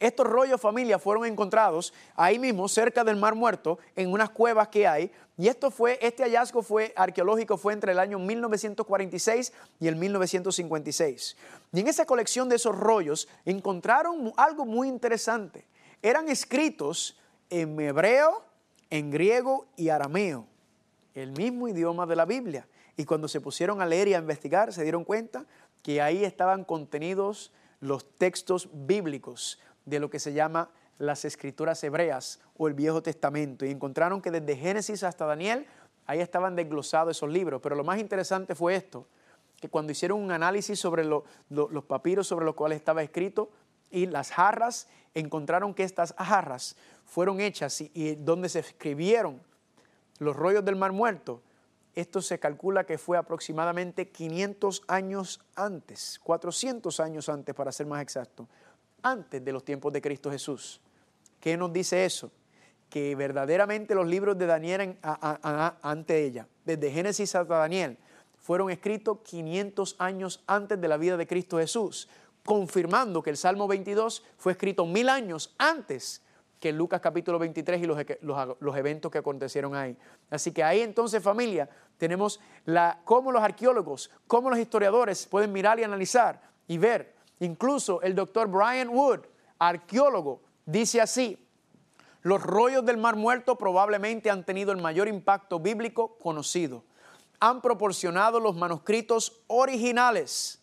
[0.00, 4.86] Estos rollos, familia, fueron encontrados ahí mismo, cerca del Mar Muerto, en unas cuevas que
[4.86, 5.10] hay.
[5.36, 11.36] Y esto fue, este hallazgo fue arqueológico fue entre el año 1946 y el 1956.
[11.72, 15.66] Y en esa colección de esos rollos encontraron algo muy interesante.
[16.02, 17.18] Eran escritos
[17.50, 18.44] en hebreo,
[18.90, 20.46] en griego y arameo,
[21.14, 22.66] el mismo idioma de la Biblia.
[22.96, 25.46] Y cuando se pusieron a leer y a investigar, se dieron cuenta
[25.82, 32.40] que ahí estaban contenidos los textos bíblicos de lo que se llama las escrituras hebreas
[32.56, 35.66] o el Viejo Testamento y encontraron que desde Génesis hasta Daniel
[36.06, 37.60] ahí estaban desglosados esos libros.
[37.62, 39.06] Pero lo más interesante fue esto,
[39.60, 43.50] que cuando hicieron un análisis sobre los papiros sobre los cuales estaba escrito
[43.90, 49.40] y las jarras, encontraron que estas jarras fueron hechas y, y donde se escribieron
[50.18, 51.42] los rollos del Mar Muerto,
[51.94, 58.02] esto se calcula que fue aproximadamente 500 años antes, 400 años antes para ser más
[58.02, 58.48] exacto,
[59.04, 60.80] antes de los tiempos de Cristo Jesús.
[61.38, 62.32] ¿Qué nos dice eso?
[62.88, 67.98] Que verdaderamente los libros de Daniel ante ella, desde Génesis hasta Daniel,
[68.38, 72.08] fueron escritos 500 años antes de la vida de Cristo Jesús,
[72.44, 76.22] confirmando que el Salmo 22 fue escrito mil años antes
[76.60, 77.98] que Lucas capítulo 23 y los,
[78.60, 79.96] los, eventos que acontecieron ahí.
[80.30, 82.40] Así que ahí entonces familia tenemos
[83.04, 88.48] cómo los arqueólogos, cómo los historiadores pueden mirar y analizar y ver Incluso el doctor
[88.48, 89.20] Brian Wood,
[89.58, 91.38] arqueólogo, dice así,
[92.22, 96.84] los rollos del Mar Muerto probablemente han tenido el mayor impacto bíblico conocido.
[97.38, 100.62] Han proporcionado los manuscritos originales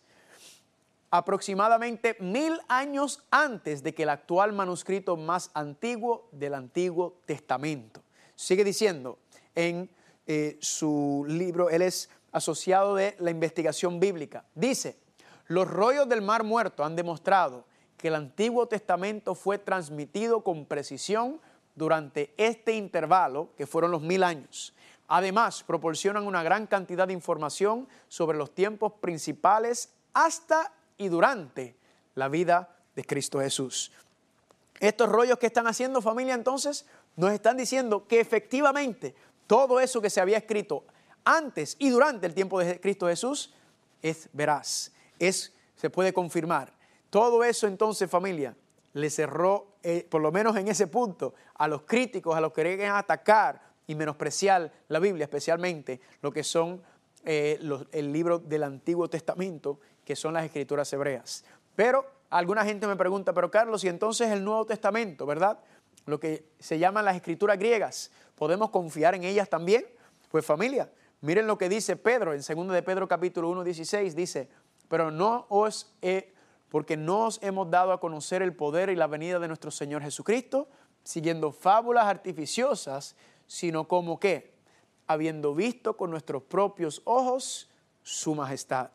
[1.12, 8.02] aproximadamente mil años antes de que el actual manuscrito más antiguo del Antiguo Testamento.
[8.34, 9.18] Sigue diciendo
[9.54, 9.90] en
[10.26, 14.46] eh, su libro, él es asociado de la investigación bíblica.
[14.54, 14.96] Dice,
[15.52, 17.66] los rollos del Mar Muerto han demostrado
[17.98, 21.42] que el Antiguo Testamento fue transmitido con precisión
[21.74, 24.74] durante este intervalo, que fueron los mil años.
[25.08, 31.76] Además, proporcionan una gran cantidad de información sobre los tiempos principales hasta y durante
[32.14, 33.92] la vida de Cristo Jesús.
[34.80, 39.14] Estos rollos que están haciendo familia entonces nos están diciendo que efectivamente
[39.46, 40.84] todo eso que se había escrito
[41.24, 43.52] antes y durante el tiempo de Cristo Jesús
[44.00, 44.92] es veraz
[45.28, 46.72] es, se puede confirmar.
[47.10, 48.56] Todo eso entonces, familia,
[48.94, 52.62] le cerró, eh, por lo menos en ese punto, a los críticos, a los que
[52.62, 56.82] querían atacar y menospreciar la Biblia, especialmente lo que son
[57.24, 57.58] eh,
[57.92, 61.44] el libro del Antiguo Testamento, que son las escrituras hebreas.
[61.76, 65.58] Pero alguna gente me pregunta, pero Carlos, y entonces el Nuevo Testamento, ¿verdad?
[66.06, 69.86] Lo que se llaman las escrituras griegas, ¿podemos confiar en ellas también?
[70.30, 74.48] Pues familia, miren lo que dice Pedro en 2 de Pedro capítulo 1, 16, dice,
[74.92, 76.34] pero no os he,
[76.68, 80.02] porque no os hemos dado a conocer el poder y la venida de nuestro Señor
[80.02, 80.68] Jesucristo,
[81.02, 84.52] siguiendo fábulas artificiosas, sino como que,
[85.06, 87.70] habiendo visto con nuestros propios ojos
[88.02, 88.90] su majestad.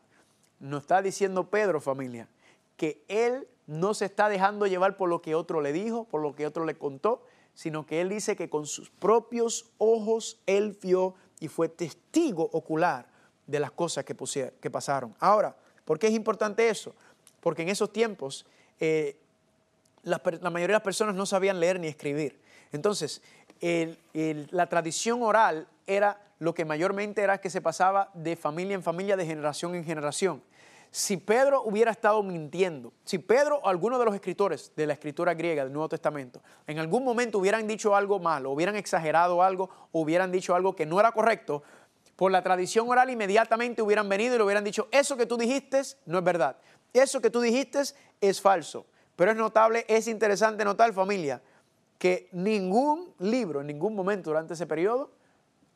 [0.60, 2.28] Nos está diciendo Pedro, familia,
[2.76, 6.32] que él no se está dejando llevar por lo que otro le dijo, por lo
[6.36, 11.16] que otro le contó, sino que él dice que con sus propios ojos él vio
[11.40, 13.08] y fue testigo ocular
[13.48, 14.14] de las cosas que,
[14.60, 15.16] que pasaron.
[15.18, 15.56] Ahora,
[15.88, 16.94] ¿por qué es importante eso?
[17.40, 18.44] Porque en esos tiempos
[18.78, 19.16] eh,
[20.02, 20.20] la,
[20.50, 22.38] mayoría de las personas no sabían leer ni escribir.
[22.72, 23.22] Entonces,
[24.12, 29.16] la tradición oral era lo que mayormente era que se pasaba de familia en familia,
[29.16, 30.42] de generación en generación.
[30.90, 35.32] Si Pedro hubiera estado mintiendo, si Pedro o alguno de los escritores de la escritura
[35.32, 40.30] griega del Nuevo Testamento en algún momento hubieran dicho algo malo, hubieran exagerado algo, hubieran
[40.30, 41.62] dicho algo que no era correcto,
[42.18, 45.80] por la tradición oral inmediatamente hubieran venido y le hubieran dicho, eso que tú dijiste
[46.04, 46.56] no es verdad,
[46.92, 47.80] eso que tú dijiste
[48.20, 48.86] es falso.
[49.14, 51.40] Pero es notable, es interesante notar, familia,
[51.96, 55.12] que ningún libro en ningún momento durante ese periodo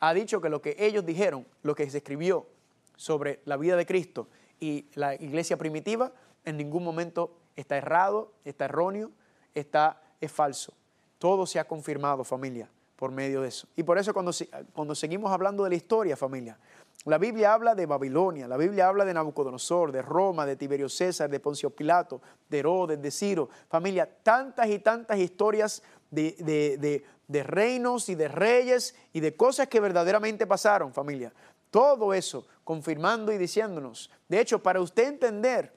[0.01, 2.49] ha dicho que lo que ellos dijeron, lo que se escribió
[2.97, 4.27] sobre la vida de Cristo
[4.59, 6.11] y la iglesia primitiva,
[6.45, 9.13] en ningún momento está errado, está erróneo,
[9.55, 10.75] está, es falso.
[11.21, 12.69] Todo se ha confirmado, familia,
[13.03, 13.67] por medio de eso.
[13.75, 14.31] Y por eso cuando,
[14.73, 16.57] cuando seguimos hablando de la historia, familia,
[17.05, 21.29] la Biblia habla de Babilonia, la Biblia habla de Nabucodonosor, de Roma, de Tiberio César,
[21.29, 23.49] de Poncio Pilato, de Herodes, de Ciro.
[23.69, 30.47] Familia, tantas y tantas historias de, reinos y de reyes y de cosas que verdaderamente
[30.47, 31.33] pasaron, familia.
[31.73, 34.13] Todo eso confirmando y diciéndonos.
[34.29, 35.75] De hecho, para usted entender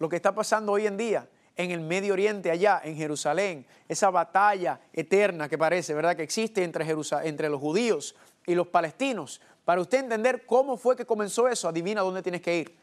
[0.00, 4.10] lo que está pasando hoy en día en el Medio Oriente, allá en Jerusalén, esa
[4.10, 6.84] batalla eterna que parece, ¿verdad?, que existe entre,
[7.22, 9.40] entre los judíos y los palestinos.
[9.64, 12.76] Para usted entender cómo fue que comenzó eso, adivina dónde tienes que ir.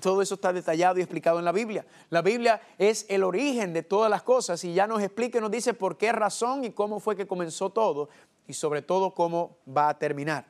[0.00, 1.86] Todo eso está detallado y explicado en la Biblia.
[2.10, 5.50] La Biblia es el origen de todas las cosas y ya nos explica y nos
[5.50, 8.10] dice por qué razón y cómo fue que comenzó todo
[8.46, 10.44] y sobre todo cómo va a terminar.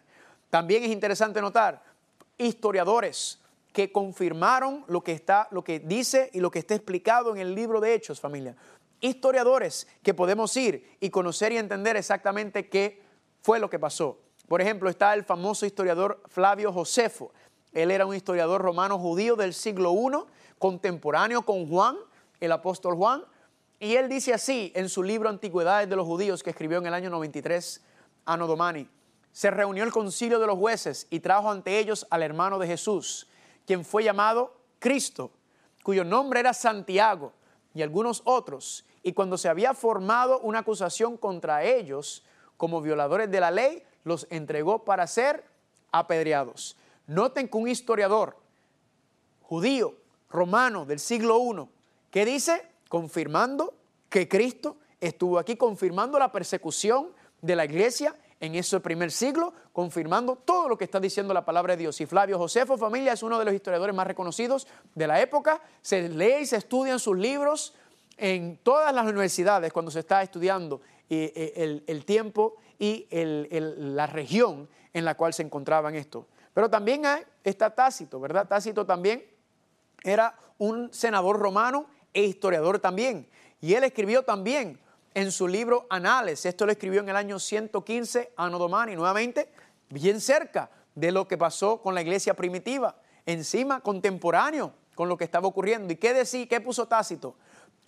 [0.50, 1.82] También es interesante notar
[2.38, 3.38] historiadores
[3.76, 7.54] que confirmaron lo que está lo que dice y lo que está explicado en el
[7.54, 8.56] libro de Hechos, familia.
[9.02, 13.02] Historiadores que podemos ir y conocer y entender exactamente qué
[13.42, 14.18] fue lo que pasó.
[14.48, 17.34] Por ejemplo, está el famoso historiador Flavio Josefo.
[17.74, 20.24] Él era un historiador romano judío del siglo I,
[20.58, 21.98] contemporáneo con Juan,
[22.40, 23.24] el apóstol Juan.
[23.78, 26.94] Y él dice así en su libro Antigüedades de los Judíos que escribió en el
[26.94, 27.84] año 93,
[28.24, 28.88] Anno Domani.
[29.32, 33.28] Se reunió el concilio de los jueces y trajo ante ellos al hermano de Jesús,
[33.66, 35.30] quien fue llamado Cristo,
[35.82, 37.32] cuyo nombre era Santiago
[37.74, 38.84] y algunos otros.
[39.02, 42.24] Y cuando se había formado una acusación contra ellos
[42.56, 45.44] como violadores de la ley, los entregó para ser
[45.92, 46.76] apedreados.
[47.06, 48.36] Noten que un historiador
[49.42, 49.94] judío,
[50.28, 51.68] romano del siglo I,
[52.10, 53.74] que dice, confirmando
[54.08, 57.08] que Cristo estuvo aquí, confirmando la persecución
[57.42, 61.74] de la iglesia en ese primer siglo, confirmando todo lo que está diciendo la palabra
[61.74, 62.00] de Dios.
[62.00, 65.60] Y Flavio Josefo, familia, es uno de los historiadores más reconocidos de la época.
[65.82, 67.74] Se lee y se estudian sus libros
[68.16, 74.66] en todas las universidades cuando se está estudiando eh, eh, el, tiempo y la región
[74.94, 76.24] en la cual se encontraban estos.
[76.54, 77.02] Pero también
[77.44, 78.48] está Tácito, ¿verdad?
[78.48, 79.26] Tácito también
[80.02, 81.84] era un senador romano
[82.14, 83.28] e historiador también.
[83.60, 84.80] Y él escribió también
[85.16, 89.48] en su libro Anales, esto lo escribió en el año 115, Anno Domani, nuevamente,
[89.88, 92.96] bien cerca de lo que pasó con la iglesia primitiva,
[93.26, 95.92] encima contemporáneo con lo que estaba ocurriendo.
[95.92, 97.36] ¿Y qué decía, qué puso Tácito?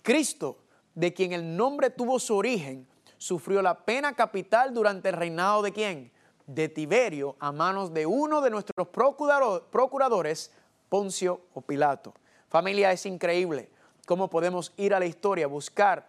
[0.01, 0.59] Cristo,
[0.93, 5.73] de quien el nombre tuvo su origen, sufrió la pena capital durante el reinado de
[5.73, 6.11] quién?
[6.45, 10.51] De Tiberio a manos de uno de nuestros procuradores,
[10.87, 12.13] Poncio o Pilato.
[12.47, 13.69] Familia, es increíble
[14.05, 16.07] cómo podemos ir a la historia, buscar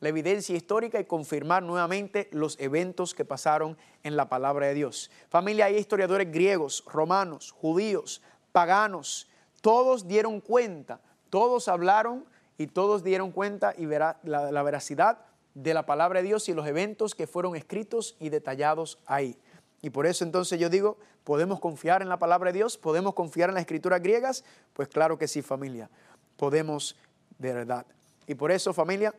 [0.00, 5.10] la evidencia histórica y confirmar nuevamente los eventos que pasaron en la palabra de Dios.
[5.28, 9.28] Familia, hay historiadores griegos, romanos, judíos, paganos,
[9.60, 12.24] todos dieron cuenta, todos hablaron
[12.56, 15.18] y todos dieron cuenta y verá la, la veracidad
[15.54, 19.36] de la palabra de Dios y los eventos que fueron escritos y detallados ahí.
[19.82, 22.78] Y por eso entonces yo digo, ¿podemos confiar en la palabra de Dios?
[22.78, 24.44] ¿Podemos confiar en las escrituras griegas?
[24.72, 25.90] Pues claro que sí, familia.
[26.36, 26.96] Podemos
[27.38, 27.86] de verdad.
[28.26, 29.14] Y por eso, familia,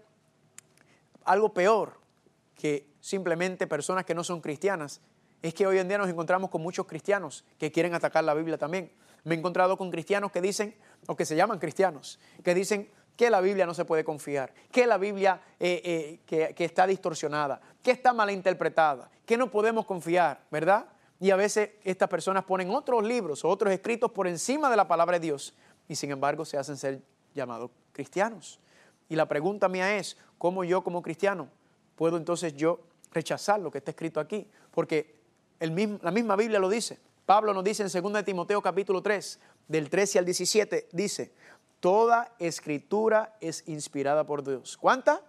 [1.26, 2.00] algo peor
[2.56, 5.02] que simplemente personas que no son cristianas
[5.42, 8.58] es que hoy en día nos encontramos con muchos cristianos que quieren atacar la Biblia
[8.58, 8.92] también.
[9.24, 10.76] Me he encontrado con cristianos que dicen,
[11.08, 14.88] o que se llaman cristianos, que dicen, que la Biblia no se puede confiar, que
[14.88, 19.86] la Biblia eh, eh, que, que está distorsionada, que está mal interpretada, que no podemos
[19.86, 20.86] confiar, ¿verdad?
[21.20, 24.88] Y a veces estas personas ponen otros libros o otros escritos por encima de la
[24.88, 25.54] palabra de Dios
[25.88, 27.02] y sin embargo se hacen ser
[27.36, 28.60] llamados cristianos.
[29.08, 31.50] Y la pregunta mía es, ¿cómo yo como cristiano
[31.96, 32.80] puedo entonces yo
[33.12, 34.50] rechazar lo que está escrito aquí?
[34.72, 35.22] Porque
[35.60, 36.98] la misma Biblia lo dice.
[37.28, 41.32] Pablo nos dice en 2 Timoteo capítulo 3, del 13 al 17, dice,
[41.80, 44.78] toda escritura es inspirada por Dios.
[44.78, 45.22] ¿Cuánta?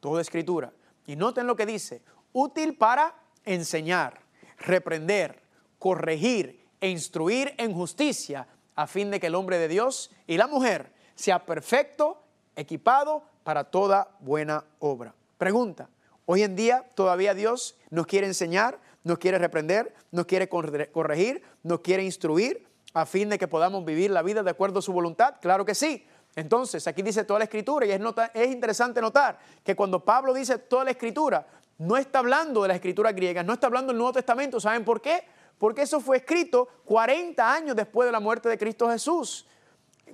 [0.00, 0.70] Toda escritura.
[1.06, 2.02] Y noten lo que dice,
[2.34, 3.14] útil para
[3.46, 4.20] enseñar,
[4.58, 5.40] reprender,
[5.78, 10.46] corregir e instruir en justicia, a fin de que el hombre de Dios y la
[10.46, 12.22] mujer sea perfecto,
[12.54, 15.14] equipado para toda buena obra.
[15.38, 15.88] Pregunta,
[16.26, 21.80] hoy en día todavía Dios nos quiere enseñar, nos quiere reprender, nos quiere corregir, nos
[21.80, 25.36] quiere instruir a fin de que podamos vivir la vida de acuerdo a su voluntad?
[25.40, 26.06] Claro que sí.
[26.36, 28.00] Entonces, aquí dice toda la escritura y es,
[28.34, 31.46] es interesante notar que cuando Pablo dice toda la escritura,
[31.78, 34.60] no está hablando de la escritura griega, no está hablando del Nuevo Testamento.
[34.60, 35.24] ¿Saben por qué?
[35.56, 39.46] Porque eso fue escrito 40 años después de la muerte de Cristo Jesús.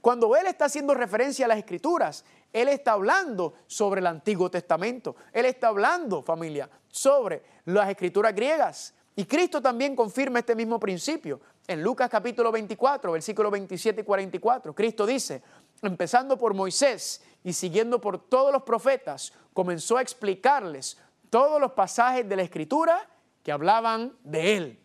[0.01, 5.16] Cuando Él está haciendo referencia a las escrituras, Él está hablando sobre el Antiguo Testamento.
[5.32, 8.94] Él está hablando, familia, sobre las escrituras griegas.
[9.16, 11.40] Y Cristo también confirma este mismo principio.
[11.66, 15.42] En Lucas capítulo 24, versículos 27 y 44, Cristo dice,
[15.82, 20.96] empezando por Moisés y siguiendo por todos los profetas, comenzó a explicarles
[21.30, 23.08] todos los pasajes de la escritura
[23.42, 24.80] que hablaban de él.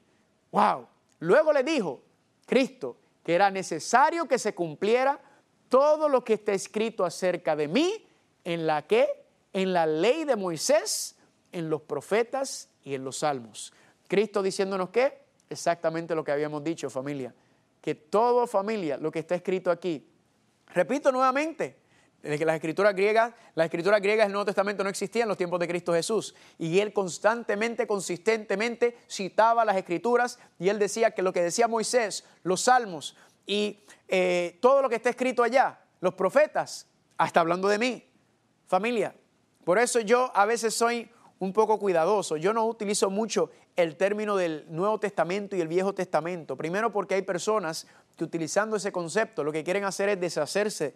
[0.51, 0.88] ¡Wow!
[1.19, 2.01] Luego le dijo,
[2.47, 5.19] Cristo, que era necesario que se cumpliera
[5.69, 8.05] todo lo que está escrito acerca de mí
[8.43, 9.08] en la que
[9.53, 11.15] en la ley de Moisés,
[11.51, 13.73] en los profetas y en los salmos.
[14.08, 17.34] Cristo diciéndonos que exactamente lo que habíamos dicho, familia,
[17.82, 20.05] que todo familia, lo que está escrito aquí.
[20.67, 21.77] Repito nuevamente,
[22.21, 25.60] que las escrituras griegas, las escrituras griegas del Nuevo Testamento no existían en los tiempos
[25.60, 26.36] de Cristo Jesús.
[26.58, 32.25] Y él constantemente, consistentemente citaba las escrituras y él decía que lo que decía Moisés,
[32.43, 33.15] los salmos
[33.50, 36.86] y eh, todo lo que está escrito allá, los profetas,
[37.18, 38.08] hasta hablando de mí,
[38.68, 39.16] familia.
[39.64, 41.10] Por eso yo a veces soy
[41.40, 42.38] un poco cuidadoso.
[42.38, 46.56] Yo no utilizo mucho el término del Nuevo Testamento y el Viejo Testamento.
[46.56, 50.96] Primero porque hay personas que utilizando ese concepto lo que quieren hacer es deshacerse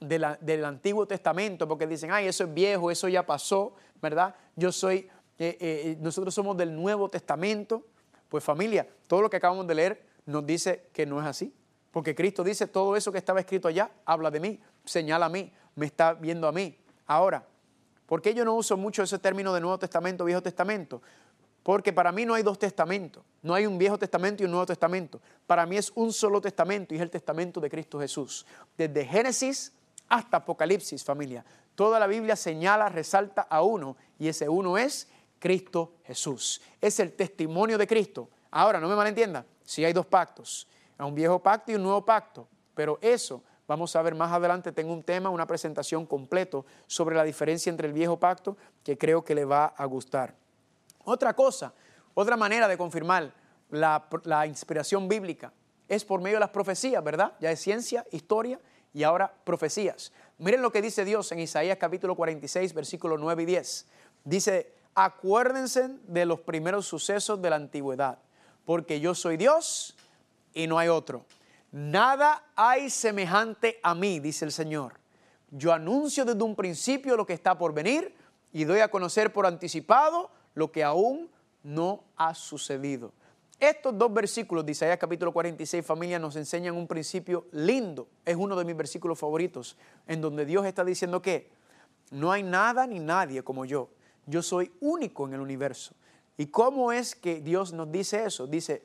[0.00, 4.34] del Antiguo Testamento, porque dicen, ay, eso es viejo, eso ya pasó, ¿verdad?
[4.56, 7.86] Yo soy, eh, eh, nosotros somos del Nuevo Testamento.
[8.28, 11.54] Pues familia, todo lo que acabamos de leer nos dice que no es así.
[11.92, 15.52] Porque Cristo dice, todo eso que estaba escrito allá habla de mí, señala a mí,
[15.76, 16.76] me está viendo a mí.
[17.06, 17.46] Ahora,
[18.06, 21.02] ¿por qué yo no uso mucho ese término de Nuevo Testamento, Viejo Testamento?
[21.62, 24.66] Porque para mí no hay dos testamentos, no hay un Viejo Testamento y un Nuevo
[24.66, 25.20] Testamento.
[25.46, 28.44] Para mí es un solo testamento y es el testamento de Cristo Jesús.
[28.76, 29.72] Desde Génesis
[30.08, 31.44] hasta Apocalipsis, familia.
[31.74, 36.60] Toda la Biblia señala, resalta a uno y ese uno es Cristo Jesús.
[36.80, 38.28] Es el testimonio de Cristo.
[38.50, 40.66] Ahora, no me malentienda, si hay dos pactos,
[41.06, 44.92] un viejo pacto y un nuevo pacto, pero eso vamos a ver más adelante, tengo
[44.92, 49.34] un tema, una presentación completo sobre la diferencia entre el viejo pacto que creo que
[49.34, 50.34] le va a gustar.
[51.04, 51.72] Otra cosa,
[52.14, 53.32] otra manera de confirmar
[53.70, 55.52] la, inspiración bíblica
[55.88, 57.32] es por medio de las profecías, ¿verdad?
[57.40, 58.60] Ya es ciencia, historia
[58.92, 60.12] y ahora profecías.
[60.38, 63.86] Miren lo que dice Dios en Isaías capítulo 46, versículos 9 y 10.
[64.24, 68.18] Dice, acuérdense de los primeros sucesos de la antigüedad,
[68.64, 69.96] porque yo soy Dios
[70.54, 71.24] y no hay otro.
[71.70, 74.94] Nada hay semejante a mí, dice el Señor.
[75.50, 78.14] Yo anuncio desde un principio lo que está por venir
[78.52, 81.30] y doy a conocer por anticipado lo que aún
[81.62, 83.12] no ha sucedido.
[83.58, 88.08] Estos dos versículos Isaías capítulo 46, familia, nos enseñan un principio lindo.
[88.24, 91.48] Es uno de mis versículos favoritos, en donde Dios está diciendo que
[92.10, 93.88] no hay nada ni nadie como yo.
[94.26, 95.94] Yo soy único en el universo.
[96.36, 98.46] ¿Y cómo es que Dios nos dice eso?
[98.46, 98.82] Dice,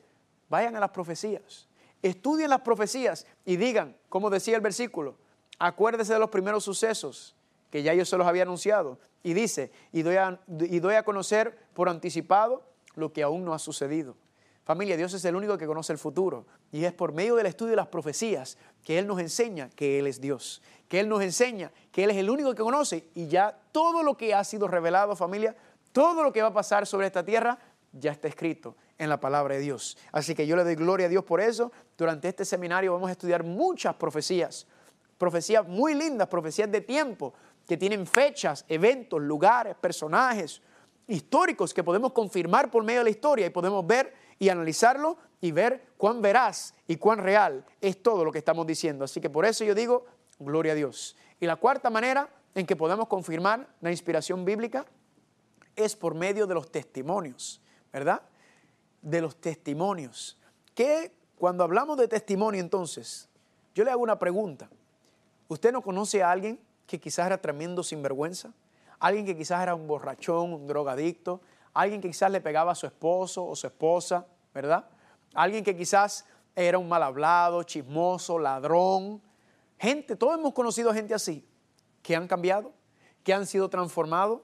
[0.48, 1.68] vayan a las profecías,
[2.02, 5.16] estudien las profecías y digan, como decía el versículo,
[5.58, 7.34] acuérdese de los primeros sucesos
[7.70, 8.98] que ya yo se los había anunciado.
[9.22, 12.62] Y dice, y doy, a, y doy a conocer por anticipado
[12.94, 14.16] lo que aún no ha sucedido.
[14.64, 16.46] Familia, Dios es el único que conoce el futuro.
[16.70, 20.06] Y es por medio del estudio de las profecías que Él nos enseña que Él
[20.06, 20.62] es Dios.
[20.88, 23.08] Que Él nos enseña que Él es el único que conoce.
[23.14, 25.56] Y ya todo lo que ha sido revelado, familia,
[25.92, 27.58] todo lo que va a pasar sobre esta tierra,
[27.92, 29.96] ya está escrito en la palabra de Dios.
[30.12, 31.72] Así que yo le doy gloria a Dios por eso.
[31.96, 34.66] Durante este seminario vamos a estudiar muchas profecías.
[35.16, 37.32] Profecías muy lindas, profecías de tiempo,
[37.66, 40.62] que tienen fechas, eventos, lugares, personajes
[41.06, 45.52] históricos que podemos confirmar por medio de la historia y podemos ver y analizarlo y
[45.52, 49.04] ver cuán veraz y cuán real es todo lo que estamos diciendo.
[49.04, 50.06] Así que por eso yo digo,
[50.38, 51.16] gloria a Dios.
[51.40, 54.84] Y la cuarta manera en que podemos confirmar la inspiración bíblica
[55.76, 57.60] es por medio de los testimonios,
[57.92, 58.22] ¿verdad?
[59.02, 60.38] De los testimonios.
[60.74, 63.28] Que cuando hablamos de testimonio entonces,
[63.74, 64.68] yo le hago una pregunta.
[65.46, 68.52] ¿Usted no conoce a alguien que quizás era tremendo sinvergüenza?
[68.98, 71.40] Alguien que quizás era un borrachón, un drogadicto,
[71.72, 74.88] alguien que quizás le pegaba a su esposo o su esposa, ¿verdad?
[75.34, 76.24] Alguien que quizás
[76.56, 79.22] era un mal hablado, chismoso, ladrón.
[79.78, 81.46] Gente, todos hemos conocido gente así,
[82.02, 82.72] que han cambiado,
[83.22, 84.40] que han sido transformados,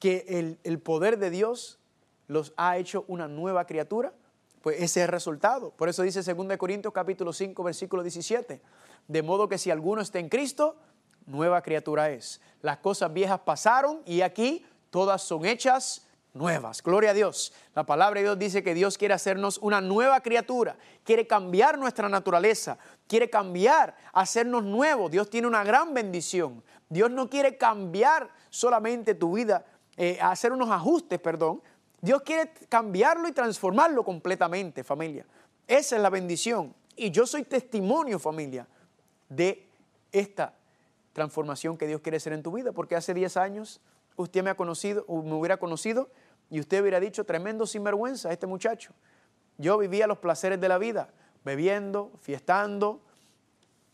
[0.00, 1.78] que el, el poder de Dios
[2.26, 4.12] los ha hecho una nueva criatura.
[4.62, 5.70] Pues ese es el resultado.
[5.70, 8.60] Por eso dice 2 Corintios capítulo 5, versículo 17.
[9.08, 10.76] De modo que si alguno está en Cristo,
[11.26, 12.40] nueva criatura es.
[12.62, 16.82] Las cosas viejas pasaron y aquí todas son hechas nuevas.
[16.82, 17.52] Gloria a Dios.
[17.74, 22.08] La palabra de Dios dice que Dios quiere hacernos una nueva criatura, quiere cambiar nuestra
[22.08, 25.10] naturaleza, quiere cambiar, hacernos nuevos.
[25.10, 26.62] Dios tiene una gran bendición.
[26.88, 29.64] Dios no quiere cambiar solamente tu vida,
[29.96, 31.62] eh, hacer unos ajustes, perdón.
[32.04, 35.24] Dios quiere cambiarlo y transformarlo completamente, familia.
[35.66, 36.74] Esa es la bendición.
[36.96, 38.68] Y yo soy testimonio, familia,
[39.30, 39.66] de
[40.12, 40.54] esta
[41.14, 43.80] transformación que Dios quiere hacer en tu vida, porque hace 10 años
[44.16, 46.10] usted me ha conocido, o me hubiera conocido,
[46.50, 48.92] y usted hubiera dicho, tremendo sinvergüenza este muchacho.
[49.56, 51.08] Yo vivía los placeres de la vida,
[51.42, 53.00] bebiendo, fiestando,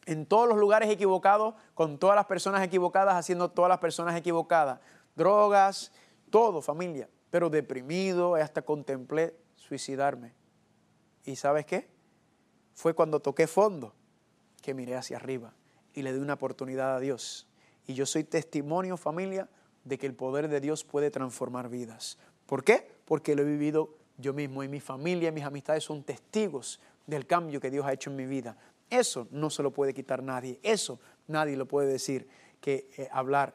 [0.07, 4.81] en todos los lugares equivocados, con todas las personas equivocadas, haciendo todas las personas equivocadas.
[5.15, 5.93] Drogas,
[6.29, 7.09] todo, familia.
[7.31, 10.33] Pero deprimido, hasta contemplé suicidarme.
[11.25, 11.89] ¿Y sabes qué?
[12.75, 13.95] Fue cuando toqué fondo
[14.63, 15.55] que miré hacia arriba
[15.95, 17.47] y le di una oportunidad a Dios.
[17.87, 19.49] Y yo soy testimonio, familia,
[19.85, 22.19] de que el poder de Dios puede transformar vidas.
[22.47, 22.91] ¿Por qué?
[23.05, 27.27] Porque lo he vivido yo mismo y mi familia y mis amistades son testigos del
[27.27, 28.57] cambio que Dios ha hecho en mi vida.
[28.91, 30.59] Eso no se lo puede quitar nadie.
[30.63, 32.29] Eso nadie lo puede decir
[32.61, 33.55] que eh, hablar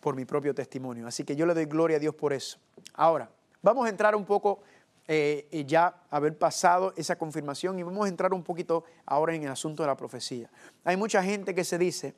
[0.00, 1.06] por mi propio testimonio.
[1.06, 2.58] Así que yo le doy gloria a Dios por eso.
[2.94, 3.30] Ahora,
[3.62, 4.60] vamos a entrar un poco
[5.08, 9.50] eh, ya haber pasado esa confirmación y vamos a entrar un poquito ahora en el
[9.50, 10.50] asunto de la profecía.
[10.84, 12.14] Hay mucha gente que se dice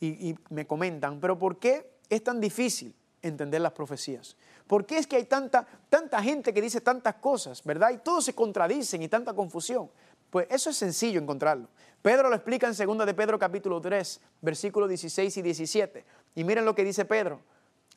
[0.00, 4.36] y, me comentan, pero ¿por qué es tan difícil entender las profecías?
[4.66, 7.90] ¿Por qué es que hay tanta, tanta gente que dice tantas cosas, verdad?
[7.90, 9.90] Y todos se contradicen y tanta confusión.
[10.30, 11.68] Pues eso es sencillo encontrarlo.
[12.00, 16.04] Pedro lo explica en 2 de Pedro capítulo 3, versículos 16 y 17.
[16.34, 17.40] Y miren lo que dice Pedro.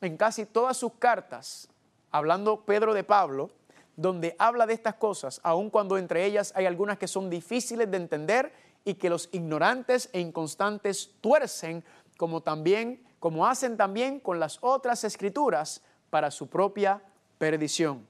[0.00, 1.68] En casi todas sus cartas,
[2.10, 3.50] hablando Pedro de Pablo,
[3.96, 7.96] donde habla de estas cosas, aun cuando entre ellas hay algunas que son difíciles de
[7.96, 8.52] entender
[8.84, 11.82] y que los ignorantes e inconstantes tuercen,
[12.16, 17.02] como también como hacen también con las otras escrituras, para su propia
[17.38, 18.06] perdición.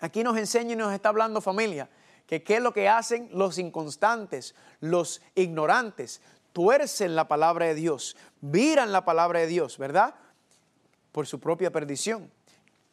[0.00, 1.90] Aquí nos enseña y nos está hablando familia,
[2.26, 8.16] que qué es lo que hacen los inconstantes, los ignorantes, tuercen la palabra de Dios,
[8.40, 10.14] viran la palabra de Dios, ¿verdad?
[11.12, 12.30] Por su propia perdición.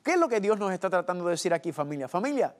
[0.03, 2.07] ¿Qué es lo que Dios nos está tratando de decir aquí, familia?
[2.07, 2.55] Familia,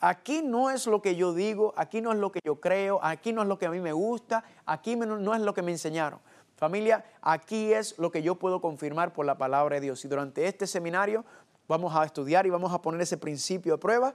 [0.00, 3.32] aquí no es lo que yo digo, aquí no es lo que yo creo, aquí
[3.32, 6.20] no es lo que a mí me gusta, aquí no es lo que me enseñaron.
[6.56, 10.04] Familia, aquí es lo que yo puedo confirmar por la palabra de Dios.
[10.04, 11.24] Y durante este seminario
[11.66, 14.14] vamos a estudiar y vamos a poner ese principio de prueba.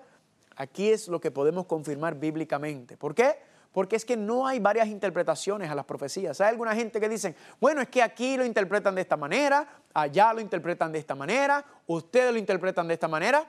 [0.56, 2.96] Aquí es lo que podemos confirmar bíblicamente.
[2.96, 3.38] ¿Por qué?
[3.72, 6.42] Porque es que no hay varias interpretaciones a las profecías.
[6.42, 10.34] Hay alguna gente que dicen, bueno, es que aquí lo interpretan de esta manera, allá
[10.34, 13.46] lo interpretan de esta manera, ustedes lo interpretan de esta manera.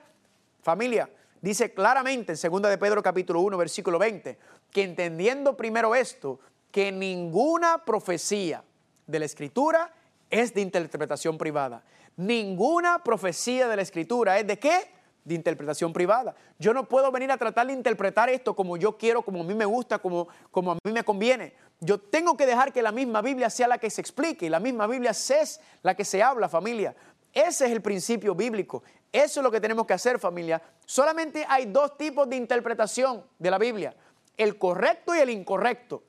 [0.63, 1.09] Familia,
[1.41, 4.39] dice claramente en 2 de Pedro capítulo 1, versículo 20,
[4.71, 6.39] que entendiendo primero esto,
[6.71, 8.63] que ninguna profecía
[9.07, 9.93] de la Escritura
[10.29, 11.83] es de interpretación privada.
[12.17, 15.00] Ninguna profecía de la Escritura es de qué?
[15.31, 16.35] De interpretación privada.
[16.59, 19.55] Yo no puedo venir a tratar de interpretar esto como yo quiero, como a mí
[19.55, 21.55] me gusta, como, como a mí me conviene.
[21.79, 24.59] Yo tengo que dejar que la misma Biblia sea la que se explique y la
[24.59, 26.97] misma Biblia es la que se habla, familia.
[27.33, 28.83] Ese es el principio bíblico.
[29.13, 30.61] Eso es lo que tenemos que hacer, familia.
[30.85, 33.95] Solamente hay dos tipos de interpretación de la Biblia,
[34.37, 36.03] el correcto y el incorrecto.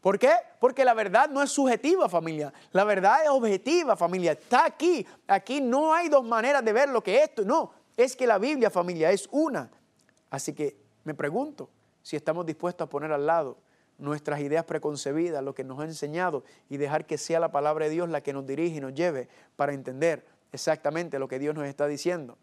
[0.00, 0.32] ¿Por qué?
[0.60, 2.52] Porque la verdad no es subjetiva, familia.
[2.70, 4.32] La verdad es objetiva, familia.
[4.32, 5.04] Está aquí.
[5.26, 7.44] Aquí no hay dos maneras de ver lo que esto.
[7.44, 9.70] No, es que la Biblia, familia, es una.
[10.30, 11.68] Así que me pregunto
[12.02, 13.58] si estamos dispuestos a poner al lado
[13.98, 17.92] nuestras ideas preconcebidas, lo que nos ha enseñado y dejar que sea la palabra de
[17.92, 21.66] Dios la que nos dirige y nos lleve para entender exactamente lo que Dios nos
[21.66, 22.36] está diciendo.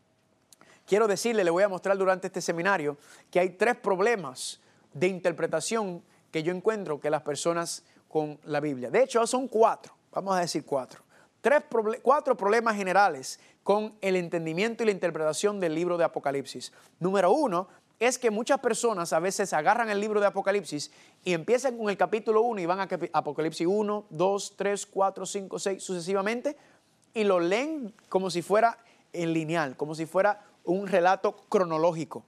[0.86, 2.97] Quiero decirle, le voy a mostrar durante este seminario
[3.30, 4.60] que hay tres problemas
[4.93, 8.89] de interpretación que yo encuentro que las personas con la Biblia.
[8.89, 11.04] De hecho, son cuatro, vamos a decir cuatro.
[11.41, 11.64] Tres,
[12.02, 13.39] cuatro problemas generales
[13.70, 16.74] con el entendimiento y la interpretación del libro de Apocalipsis.
[16.99, 17.67] Número uno
[17.99, 20.89] es que muchas personas a veces agarran el libro de Apocalipsis
[21.24, 25.59] y empiezan con el capítulo 1 y van a Apocalipsis 1, 2, 3, 4, 5,
[25.59, 26.57] 6, sucesivamente,
[27.13, 28.80] y lo leen como si fuera
[29.13, 32.26] en lineal, como si fuera un relato cronológico.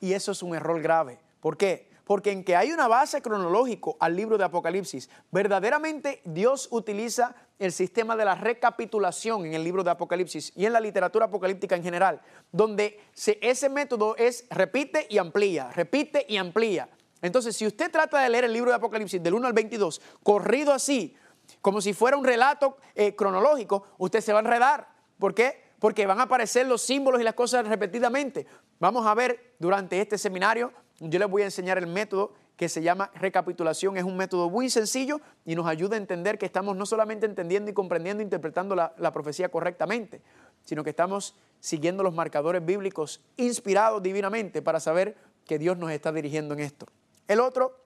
[0.00, 1.20] Y eso es un error grave.
[1.40, 1.88] ¿Por qué?
[2.04, 7.72] Porque en que hay una base cronológico al libro de Apocalipsis, verdaderamente Dios utiliza el
[7.72, 11.82] sistema de la recapitulación en el libro de Apocalipsis y en la literatura apocalíptica en
[11.82, 16.88] general, donde ese método es repite y amplía, repite y amplía.
[17.22, 20.72] Entonces, si usted trata de leer el libro de Apocalipsis del 1 al 22, corrido
[20.72, 21.16] así,
[21.60, 24.88] como si fuera un relato eh, cronológico, usted se va a enredar.
[25.18, 25.62] ¿Por qué?
[25.78, 28.46] Porque van a aparecer los símbolos y las cosas repetidamente.
[28.78, 32.82] Vamos a ver durante este seminario, yo les voy a enseñar el método que se
[32.82, 33.96] llama recapitulación.
[33.96, 37.70] Es un método muy sencillo y nos ayuda a entender que estamos no solamente entendiendo
[37.70, 40.22] y comprendiendo, interpretando la, la profecía correctamente,
[40.64, 46.12] sino que estamos siguiendo los marcadores bíblicos inspirados divinamente para saber que Dios nos está
[46.12, 46.86] dirigiendo en esto.
[47.26, 47.76] El otro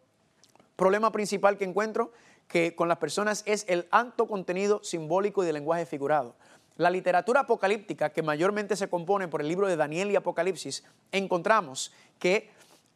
[0.77, 2.13] problema principal que encuentro
[2.49, 6.35] que con las personas es el alto contenido simbólico y de lenguaje figurado.
[6.77, 11.93] La literatura apocalíptica, que mayormente se compone por el libro de Daniel y Apocalipsis, encontramos
[12.19, 12.51] que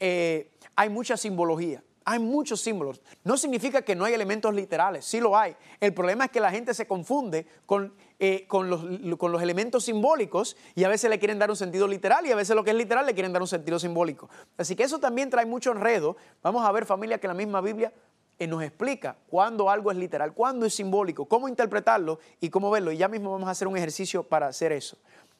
[0.04, 1.80] eh, hay mucha simbología.
[2.04, 3.00] Hay muchos símbolos.
[3.22, 5.54] No significa que no hay elementos literales, sí lo hay.
[5.78, 8.80] El problema es que la gente se confunde con, eh, con, los,
[9.16, 12.34] con, los, elementos simbólicos y a veces le quieren dar un sentido literal y a
[12.34, 14.28] veces lo que es literal le quieren dar un sentido simbólico.
[14.58, 16.16] Así que eso también trae mucho enredo.
[16.42, 17.92] Vamos a ver familia que la misma Biblia
[18.40, 22.90] eh, nos explica cuándo algo es literal, cuándo es simbólico, cómo interpretarlo y cómo verlo.
[22.90, 24.96] Y ya mismo vamos a hacer un ejercicio para hacer eso.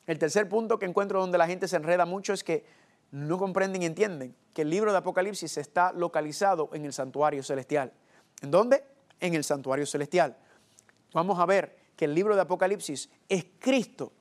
[0.06, 2.64] El tercer punto que encuentro donde la gente se enreda mucho es que
[3.12, 7.92] no comprenden y entienden que el libro de Apocalipsis está localizado en el santuario celestial.
[8.40, 8.84] ¿En dónde?
[9.20, 10.36] En el santuario celestial.
[11.12, 14.12] Vamos a ver que el libro de Apocalipsis es Cristo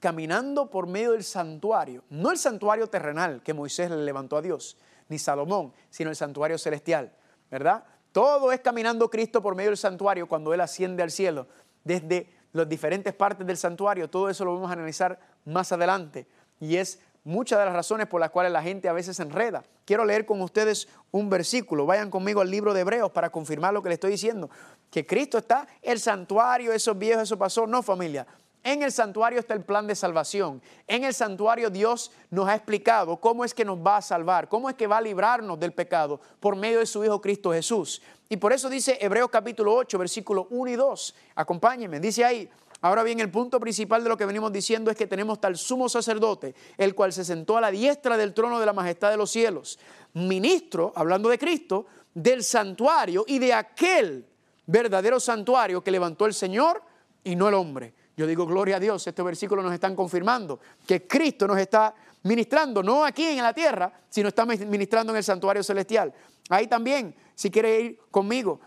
[0.00, 4.76] caminando por medio del santuario, no el santuario terrenal que Moisés le levantó a Dios,
[5.08, 7.12] ni Salomón, sino el santuario celestial,
[7.50, 7.84] ¿verdad?
[8.12, 11.48] Todo es caminando Cristo por medio del santuario cuando Él asciende al cielo.
[11.84, 16.26] Desde las diferentes partes del santuario, todo eso lo vamos a analizar más adelante.
[16.60, 19.62] Y es muchas de las razones por las cuales la gente a veces se enreda.
[19.84, 21.84] Quiero leer con ustedes un versículo.
[21.84, 24.48] Vayan conmigo al libro de Hebreos para confirmar lo que le estoy diciendo.
[24.90, 27.66] Que Cristo está, el santuario, esos viejos, eso pasó.
[27.66, 28.26] No, familia.
[28.64, 30.60] En el santuario está el plan de salvación.
[30.86, 34.68] En el santuario Dios nos ha explicado cómo es que nos va a salvar, cómo
[34.68, 38.02] es que va a librarnos del pecado por medio de su Hijo Cristo Jesús.
[38.28, 41.14] Y por eso dice Hebreos capítulo 8, versículo 1 y 2.
[41.36, 42.50] Acompáñenme, dice ahí,
[42.80, 45.88] Ahora bien, el punto principal de lo que venimos diciendo es que tenemos tal sumo
[45.88, 49.30] sacerdote, el cual se sentó a la diestra del trono de la majestad de los
[49.30, 49.78] cielos,
[50.14, 54.24] ministro, hablando de Cristo, del santuario y de aquel
[54.66, 56.82] verdadero santuario que levantó el Señor
[57.24, 57.94] y no el hombre.
[58.16, 62.82] Yo digo, gloria a Dios, este versículo nos están confirmando que Cristo nos está ministrando,
[62.82, 66.12] no aquí en la tierra, sino está ministrando en el santuario celestial.
[66.48, 68.60] Ahí también, si quiere ir conmigo,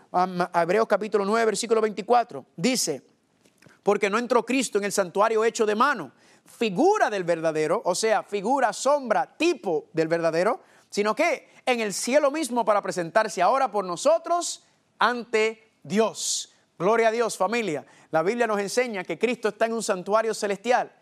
[0.54, 3.02] Hebreos capítulo 9, versículo 24, dice,
[3.82, 6.12] porque no entró Cristo en el santuario hecho de mano,
[6.44, 10.60] figura del verdadero, o sea, figura, sombra, tipo del verdadero,
[10.90, 14.64] sino que en el cielo mismo para presentarse ahora por nosotros
[14.98, 16.52] ante Dios.
[16.78, 17.86] Gloria a Dios, familia.
[18.10, 20.92] La Biblia nos enseña que Cristo está en un santuario celestial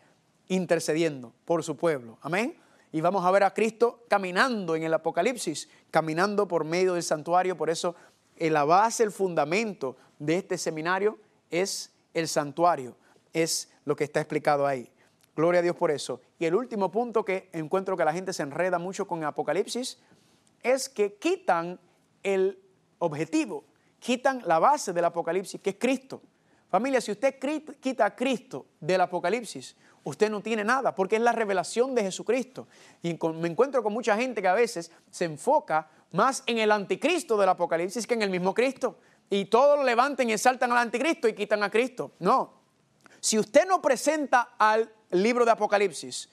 [0.48, 2.18] intercediendo por su pueblo.
[2.22, 2.56] Amén.
[2.92, 7.56] Y vamos a ver a Cristo caminando en el Apocalipsis, caminando por medio del santuario.
[7.56, 7.94] Por eso
[8.36, 11.18] la base, el fundamento de este seminario
[11.50, 12.96] es el santuario.
[13.32, 14.90] Es lo que está explicado ahí.
[15.36, 16.20] Gloria a Dios por eso.
[16.38, 19.98] Y el último punto que encuentro que la gente se enreda mucho con Apocalipsis
[20.62, 21.78] es que quitan
[22.22, 22.58] el
[22.98, 23.64] objetivo,
[23.98, 26.20] quitan la base del Apocalipsis, que es Cristo.
[26.68, 27.36] Familia, si usted
[27.80, 32.68] quita a Cristo del Apocalipsis, usted no tiene nada, porque es la revelación de Jesucristo.
[33.02, 37.36] Y me encuentro con mucha gente que a veces se enfoca más en el anticristo
[37.36, 38.98] del Apocalipsis que en el mismo Cristo
[39.30, 42.12] y todos lo levanten y exaltan al anticristo y quitan a Cristo.
[42.18, 42.52] No.
[43.20, 46.28] Si usted no presenta al libro de Apocalipsis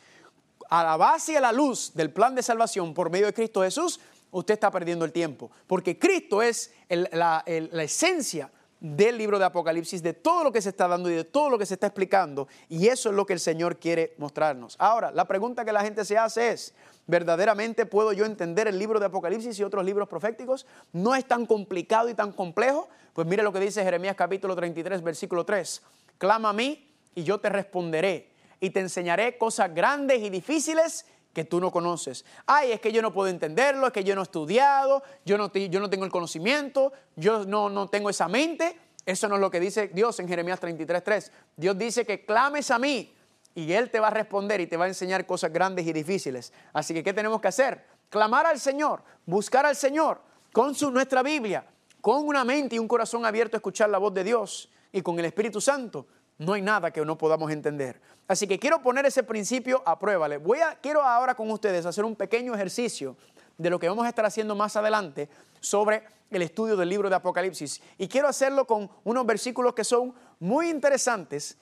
[0.69, 3.61] a la base y a la luz del plan de salvación por medio de Cristo
[3.61, 3.99] Jesús,
[4.31, 5.51] usted está perdiendo el tiempo.
[5.67, 10.69] Porque Cristo es la, la esencia del libro de Apocalipsis, de todo lo que se
[10.69, 12.47] está dando y de todo lo que se está explicando.
[12.69, 14.75] Y eso es lo que el Señor quiere mostrarnos.
[14.79, 16.73] Ahora, la pregunta que la gente se hace es,
[17.07, 20.65] ¿verdaderamente puedo yo entender el libro de Apocalipsis y otros libros proféticos?
[20.93, 22.87] ¿No es tan complicado y tan complejo?
[23.13, 25.81] Pues mire lo que dice Jeremías capítulo 33, versículo 3.
[26.17, 31.05] Clama a mí y yo te responderé y te enseñaré cosas grandes y difíciles
[31.37, 32.25] que tú no conoces.
[32.47, 35.53] Ay, es que yo no puedo entenderlo, es que yo no he estudiado, yo no,
[35.53, 38.75] yo no tengo el conocimiento, yo no, no tengo esa mente.
[39.05, 41.31] Eso no es lo que dice Dios en Jeremías 33.3.
[41.55, 43.13] Dios dice que clames a mí
[43.53, 46.51] y Él te va a responder y te va a enseñar cosas grandes y difíciles.
[46.73, 47.85] Así que, ¿qué tenemos que hacer?
[48.09, 50.21] clamar al Señor, buscar al Señor
[50.53, 51.67] con su, nuestra Biblia,
[52.01, 55.19] con una mente y un corazón abierto a escuchar la voz de Dios y con
[55.19, 56.07] el Espíritu Santo,
[56.39, 57.99] no hay nada que no podamos entender.
[58.27, 60.27] Así que quiero poner ese principio a prueba.
[60.37, 63.15] voy a, quiero ahora con ustedes hacer un pequeño ejercicio
[63.57, 67.15] de lo que vamos a estar haciendo más adelante sobre el estudio del libro de
[67.15, 67.81] Apocalipsis.
[67.97, 71.57] Y quiero hacerlo con unos versículos que son muy interesantes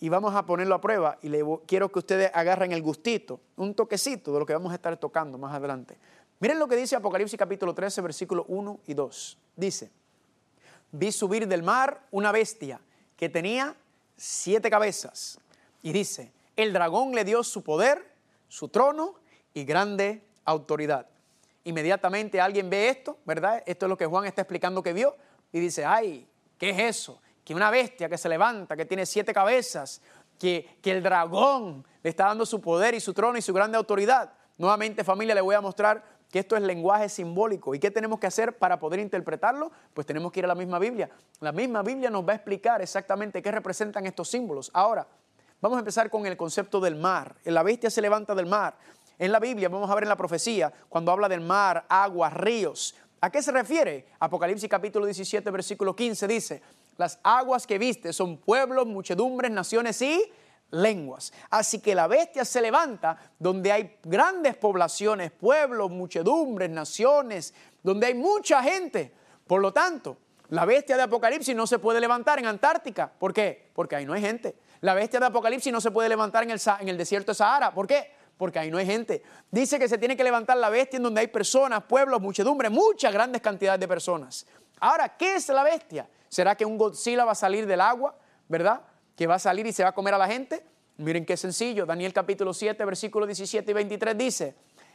[0.00, 3.74] y vamos a ponerlo a prueba y le, quiero que ustedes agarren el gustito, un
[3.74, 5.96] toquecito de lo que vamos a estar tocando más adelante.
[6.40, 9.38] Miren lo que dice Apocalipsis capítulo 13, versículos 1 y 2.
[9.56, 9.90] Dice,
[10.92, 12.80] vi subir del mar una bestia
[13.16, 13.74] que tenía
[14.16, 15.38] siete cabezas.
[15.82, 18.14] Y dice, el dragón le dio su poder,
[18.48, 19.14] su trono
[19.54, 21.06] y grande autoridad.
[21.64, 23.62] Inmediatamente alguien ve esto, ¿verdad?
[23.66, 25.16] Esto es lo que Juan está explicando que vio
[25.52, 27.20] y dice, ay, ¿qué es eso?
[27.44, 30.00] Que una bestia que se levanta, que tiene siete cabezas,
[30.38, 33.76] que, que el dragón le está dando su poder y su trono y su grande
[33.76, 34.32] autoridad.
[34.58, 37.74] Nuevamente familia le voy a mostrar que esto es lenguaje simbólico.
[37.74, 39.70] ¿Y qué tenemos que hacer para poder interpretarlo?
[39.94, 41.10] Pues tenemos que ir a la misma Biblia.
[41.40, 44.70] La misma Biblia nos va a explicar exactamente qué representan estos símbolos.
[44.72, 45.06] Ahora,
[45.60, 47.36] vamos a empezar con el concepto del mar.
[47.44, 48.76] La bestia se levanta del mar.
[49.18, 52.94] En la Biblia, vamos a ver en la profecía, cuando habla del mar, aguas, ríos.
[53.20, 54.08] ¿A qué se refiere?
[54.18, 56.62] Apocalipsis capítulo 17, versículo 15 dice,
[56.98, 60.30] las aguas que viste son pueblos, muchedumbres, naciones y
[60.70, 61.32] lenguas.
[61.50, 68.14] Así que la bestia se levanta donde hay grandes poblaciones, pueblos, muchedumbres, naciones, donde hay
[68.14, 69.12] mucha gente.
[69.46, 70.18] Por lo tanto,
[70.50, 73.10] la bestia de Apocalipsis no se puede levantar en Antártica.
[73.18, 73.70] ¿Por qué?
[73.74, 74.56] Porque ahí no hay gente.
[74.86, 77.74] La bestia de Apocalipsis no se puede levantar en el, en el desierto de Sahara.
[77.74, 78.12] ¿Por qué?
[78.38, 79.20] porque ahí no hay gente.
[79.50, 83.12] Dice que se tiene que levantar la bestia en donde hay personas, pueblos, muchedumbre, muchas
[83.12, 84.46] grandes cantidades de personas.
[84.78, 86.08] Ahora, ¿qué es la bestia?
[86.28, 88.16] ¿Será que un Godzilla va a salir del agua,
[88.46, 88.82] verdad?
[89.16, 90.64] Que va a salir y se va a comer a la gente.
[90.98, 91.84] Miren qué sencillo.
[91.84, 94.54] Daniel capítulo 7, versículos 17 y 23 dice,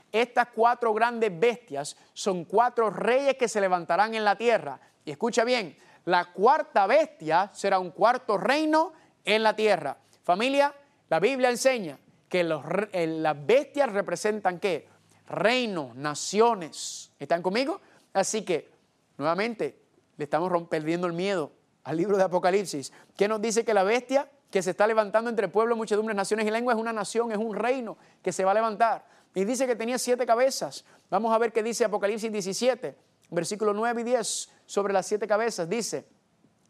[0.09, 4.79] estas cuatro grandes bestias son cuatro reyes que se levantarán en la tierra.
[5.03, 5.75] Y escucha bien,
[6.05, 8.93] la cuarta bestia será un cuarto reino
[9.25, 9.97] en la tierra.
[10.23, 10.73] Familia,
[11.09, 11.97] la Biblia enseña
[12.29, 12.63] que los,
[12.93, 14.87] las bestias representan qué?
[15.27, 17.11] Reinos, naciones.
[17.19, 17.81] ¿Están conmigo?
[18.13, 18.69] Así que,
[19.17, 19.77] nuevamente,
[20.17, 21.51] le estamos perdiendo el miedo
[21.83, 22.91] al libro de Apocalipsis.
[23.17, 26.51] ¿Qué nos dice que la bestia que se está levantando entre pueblos, muchedumbres, naciones y
[26.51, 29.05] lenguas es una nación, es un reino que se va a levantar?
[29.33, 30.85] Y dice que tenía siete cabezas.
[31.09, 32.95] Vamos a ver qué dice Apocalipsis 17,
[33.29, 35.69] versículos 9 y 10 sobre las siete cabezas.
[35.69, 36.05] Dice,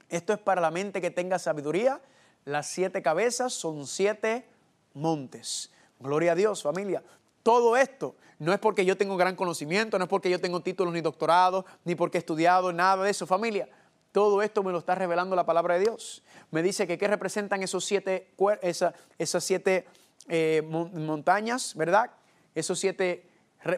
[0.09, 1.99] esto es para la mente que tenga sabiduría.
[2.45, 4.45] Las siete cabezas son siete
[4.93, 5.71] montes.
[5.99, 7.03] Gloria a Dios, familia.
[7.43, 10.93] Todo esto no es porque yo tengo gran conocimiento, no es porque yo tengo títulos
[10.93, 13.69] ni doctorados, ni porque he estudiado, nada de eso, familia.
[14.11, 16.23] Todo esto me lo está revelando la palabra de Dios.
[16.49, 19.85] Me dice que qué representan esos siete, esas siete
[20.27, 22.11] eh, montañas, ¿verdad?
[22.53, 23.29] Esos siete,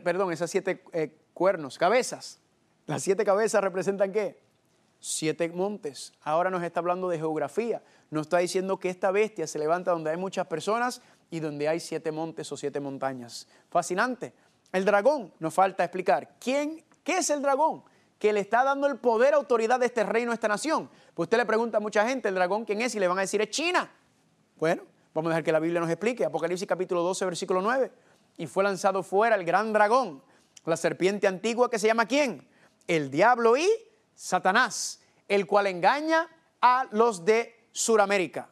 [0.03, 2.39] perdón, esas siete eh, cuernos, cabezas.
[2.85, 4.42] Las siete cabezas representan qué?
[5.05, 6.13] Siete montes.
[6.21, 7.81] Ahora nos está hablando de geografía
[8.13, 11.01] nos está diciendo que esta bestia se levanta donde hay muchas personas
[11.31, 13.47] y donde hay siete montes o siete montañas.
[13.69, 14.33] Fascinante.
[14.71, 16.35] El dragón, nos falta explicar.
[16.39, 17.83] ¿Quién, ¿Qué es el dragón?
[18.19, 20.89] Que le está dando el poder, autoridad de este reino, a esta nación.
[21.13, 22.93] Pues usted le pregunta a mucha gente, ¿el dragón quién es?
[22.95, 23.91] Y le van a decir, es China.
[24.57, 24.83] Bueno,
[25.13, 26.23] vamos a dejar que la Biblia nos explique.
[26.23, 27.91] Apocalipsis capítulo 12, versículo 9.
[28.37, 30.21] Y fue lanzado fuera el gran dragón,
[30.65, 32.47] la serpiente antigua que se llama quién?
[32.87, 33.67] El diablo y
[34.15, 36.27] Satanás, el cual engaña
[36.61, 38.49] a los de Suramérica.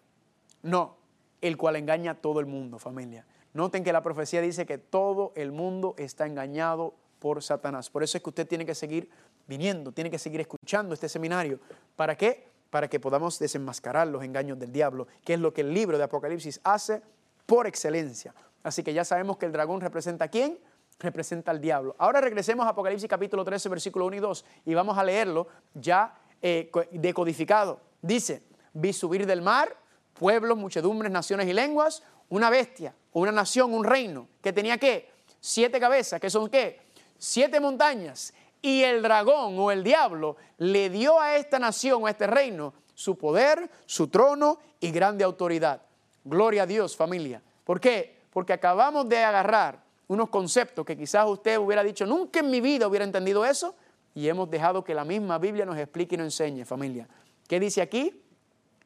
[0.64, 0.98] No,
[1.42, 3.26] el cual engaña a todo el mundo, familia.
[3.54, 7.90] Noten que la profecía dice que todo el mundo está engañado por Satanás.
[7.90, 9.10] Por eso es que usted tiene que seguir
[9.48, 11.60] viniendo, tiene que seguir escuchando este seminario.
[11.96, 12.48] ¿Para qué?
[12.70, 16.06] Para que podamos desenmascarar los engaños del diablo, que es lo que el libro de
[16.06, 17.02] Apocalipsis hace
[17.46, 18.34] por excelencia.
[18.64, 20.58] Así que ya sabemos que el dragón representa a quién?
[21.02, 21.96] Representa al diablo.
[21.98, 26.16] Ahora regresemos a Apocalipsis capítulo 13, versículo 1 y 2 y vamos a leerlo ya
[26.42, 27.82] eh, decodificado.
[28.02, 28.44] Dice,
[28.74, 29.76] vi subir del mar
[30.14, 35.10] pueblos, muchedumbres, naciones y lenguas, una bestia, una nación, un reino, que tenía qué?
[35.40, 36.80] Siete cabezas, que son qué?
[37.18, 38.32] Siete montañas.
[38.62, 42.76] Y el dragón o el diablo le dio a esta nación o a este reino
[42.94, 45.82] su poder, su trono y grande autoridad.
[46.24, 47.42] Gloria a Dios, familia.
[47.64, 48.22] ¿Por qué?
[48.30, 49.82] Porque acabamos de agarrar
[50.12, 53.76] unos conceptos que quizás usted hubiera dicho, nunca en mi vida hubiera entendido eso,
[54.14, 57.08] y hemos dejado que la misma Biblia nos explique y nos enseñe, familia.
[57.48, 58.22] ¿Qué dice aquí?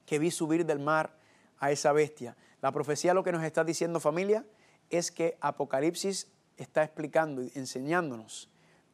[0.06, 1.18] que vi subir del mar
[1.58, 2.38] a esa bestia.
[2.62, 4.46] La profecía lo que nos está diciendo familia
[4.92, 8.50] es que Apocalipsis está explicando y enseñándonos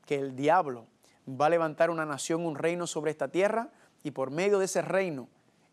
[0.05, 0.87] que el diablo
[1.27, 3.71] va a levantar una nación, un reino sobre esta tierra
[4.03, 5.27] y por medio de ese reino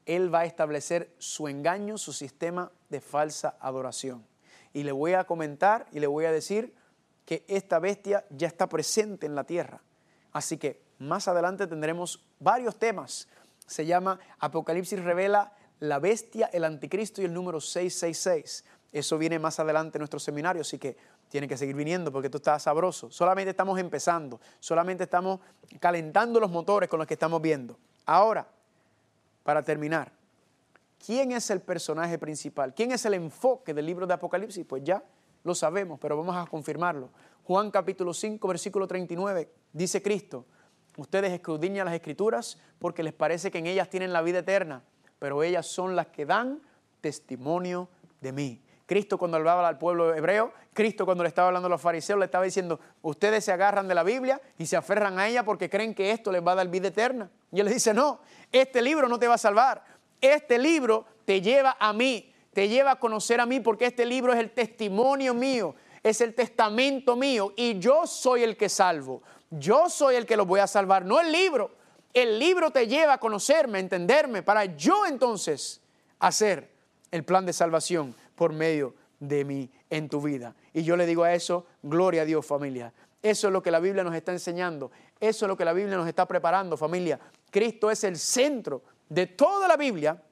[0.07, 4.25] él va a establecer su engaño, su sistema de falsa adoración.
[4.73, 6.75] Y le voy a comentar y le voy a decir
[7.25, 9.83] que esta bestia ya está presente en la tierra.
[10.33, 13.29] Así que más adelante tendremos varios temas.
[13.66, 18.64] Se llama Apocalipsis revela la bestia, el anticristo y el número 666.
[18.93, 20.97] Eso viene más adelante en nuestro seminario, así que
[21.29, 23.11] tiene que seguir viniendo porque esto está sabroso.
[23.11, 25.41] Solamente estamos empezando, solamente estamos
[25.79, 27.79] calentando los motores con los que estamos viendo.
[28.07, 28.49] Ahora,
[29.43, 30.11] para terminar,
[31.05, 32.74] ¿quién es el personaje principal?
[32.74, 34.64] ¿Quién es el enfoque del libro de Apocalipsis?
[34.66, 35.03] Pues ya
[35.44, 37.11] lo sabemos, pero vamos a confirmarlo.
[37.44, 40.44] Juan capítulo 5, versículo 39, dice Cristo,
[40.96, 44.82] ustedes escudriñan las escrituras porque les parece que en ellas tienen la vida eterna,
[45.18, 46.61] pero ellas son las que dan
[47.01, 47.88] testimonio
[48.20, 48.62] de mí.
[48.88, 52.24] Cristo cuando hablaba al pueblo hebreo, Cristo cuando le estaba hablando a los fariseos, le
[52.24, 55.94] estaba diciendo, ustedes se agarran de la Biblia y se aferran a ella porque creen
[55.94, 57.30] que esto les va a dar vida eterna.
[57.53, 58.20] Y él les dice, no,
[58.51, 59.84] este libro no te va a salvar,
[60.21, 64.33] este libro te lleva a mí, te lleva a conocer a mí porque este libro
[64.33, 69.89] es el testimonio mío, es el testamento mío y yo soy el que salvo, yo
[69.89, 71.77] soy el que lo voy a salvar, no el libro.
[72.14, 75.83] El libro te lleva a conocerme, a entenderme, para yo entonces
[76.19, 76.71] hacer
[77.11, 80.55] el plan de salvación por medio de mí en tu vida.
[80.73, 82.93] Y yo le digo a eso, gloria a Dios familia.
[83.23, 84.91] Eso es lo que la Biblia nos está enseñando.
[85.21, 87.19] Eso es lo que la Biblia nos está preparando familia.
[87.51, 90.23] Cristo es el centro de toda la Biblia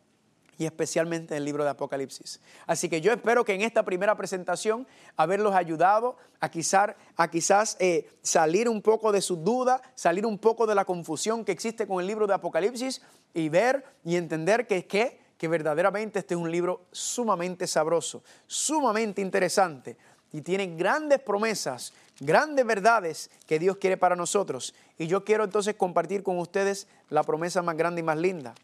[0.59, 2.41] y especialmente en el libro de Apocalipsis.
[2.66, 7.77] Así que yo espero que en esta primera presentación haberlos ayudado a quizás, a quizás
[7.79, 11.87] eh, salir un poco de su duda, salir un poco de la confusión que existe
[11.87, 13.03] con el libro de Apocalipsis
[13.35, 19.20] y ver y entender que, que que verdaderamente este es un libro sumamente sabroso, sumamente
[19.20, 19.97] interesante
[20.33, 24.74] y tiene grandes promesas, grandes verdades que Dios quiere para nosotros.
[24.99, 28.55] Y yo quiero entonces compartir con ustedes la promesa más grande y más linda,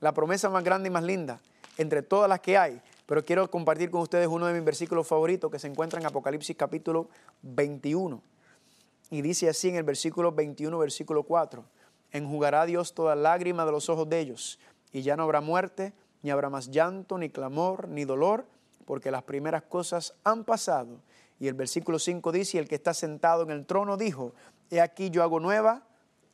[0.00, 1.40] la promesa más grande y más linda
[1.78, 2.80] entre todas las que hay.
[3.06, 6.56] Pero quiero compartir con ustedes uno de mis versículos favoritos que se encuentra en Apocalipsis
[6.56, 7.08] capítulo
[7.42, 8.22] 21.
[9.10, 11.64] Y dice así en el versículo 21, versículo 4,
[12.12, 14.60] enjugará Dios toda lágrima de los ojos de ellos,
[14.92, 15.92] y ya no habrá muerte,
[16.22, 18.46] ni habrá más llanto, ni clamor, ni dolor,
[18.84, 21.00] porque las primeras cosas han pasado.
[21.40, 24.34] Y el versículo 5 dice, y el que está sentado en el trono dijo,
[24.70, 25.86] he aquí yo hago nueva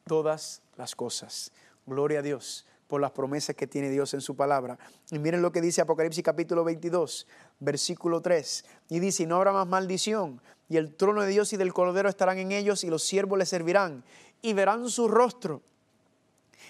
[0.04, 1.52] todas las cosas.
[1.86, 4.78] Gloria a Dios por las promesas que tiene Dios en su palabra.
[5.10, 7.26] Y miren lo que dice Apocalipsis capítulo 22,
[7.60, 8.64] versículo 3.
[8.90, 12.08] Y dice, y no habrá más maldición, y el trono de Dios y del Cordero
[12.08, 14.04] estarán en ellos, y los siervos les servirán,
[14.42, 15.62] y verán su rostro.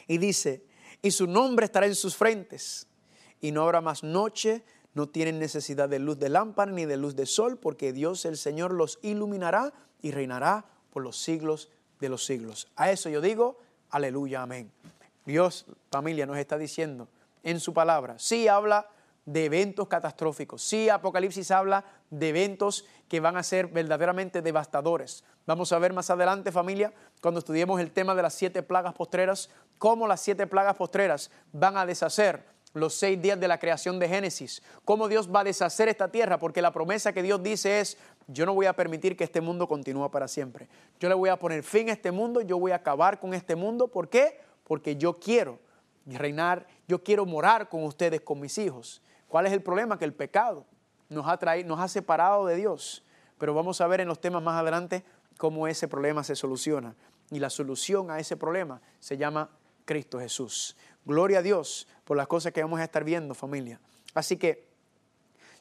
[0.07, 0.63] Y dice,
[1.03, 2.87] y su nombre estará en sus frentes
[3.41, 4.65] y no habrá más noche,
[4.97, 8.39] no tienen necesidad de luz de lámpara ni de luz de sol, porque Dios el
[8.39, 11.69] Señor los iluminará y reinará por los siglos
[12.01, 12.69] de los siglos.
[12.77, 13.59] A eso yo digo,
[13.91, 14.73] aleluya, amén.
[15.27, 17.09] Dios, familia, nos está diciendo
[17.43, 18.89] en su palabra, sí habla
[19.27, 25.25] de eventos catastróficos, sí Apocalipsis habla de eventos que van a ser verdaderamente devastadores.
[25.45, 29.51] Vamos a ver más adelante, familia, cuando estudiemos el tema de las siete plagas postreras,
[29.77, 34.09] cómo las siete plagas postreras van a deshacer los seis días de la creación de
[34.09, 37.99] Génesis, cómo Dios va a deshacer esta tierra, porque la promesa que Dios dice es,
[38.27, 40.69] yo no voy a permitir que este mundo continúe para siempre.
[41.01, 43.57] Yo le voy a poner fin a este mundo, yo voy a acabar con este
[43.57, 43.89] mundo.
[43.89, 44.41] ¿Por qué?
[44.65, 45.59] Porque yo quiero
[46.07, 49.03] reinar, yo quiero morar con ustedes, con mis hijos.
[49.29, 49.99] ¿Cuál es el problema?
[49.99, 50.67] Que el pecado
[51.09, 53.05] nos ha, traído, nos ha separado de Dios.
[53.39, 55.05] Pero vamos a ver en los temas más adelante
[55.37, 56.95] cómo ese problema se soluciona.
[57.31, 59.51] Y la solución a ese problema se llama
[59.85, 60.77] Cristo Jesús.
[61.07, 63.81] Gloria a Dios por las cosas que vamos a estar viendo, familia.
[64.13, 64.67] Así que,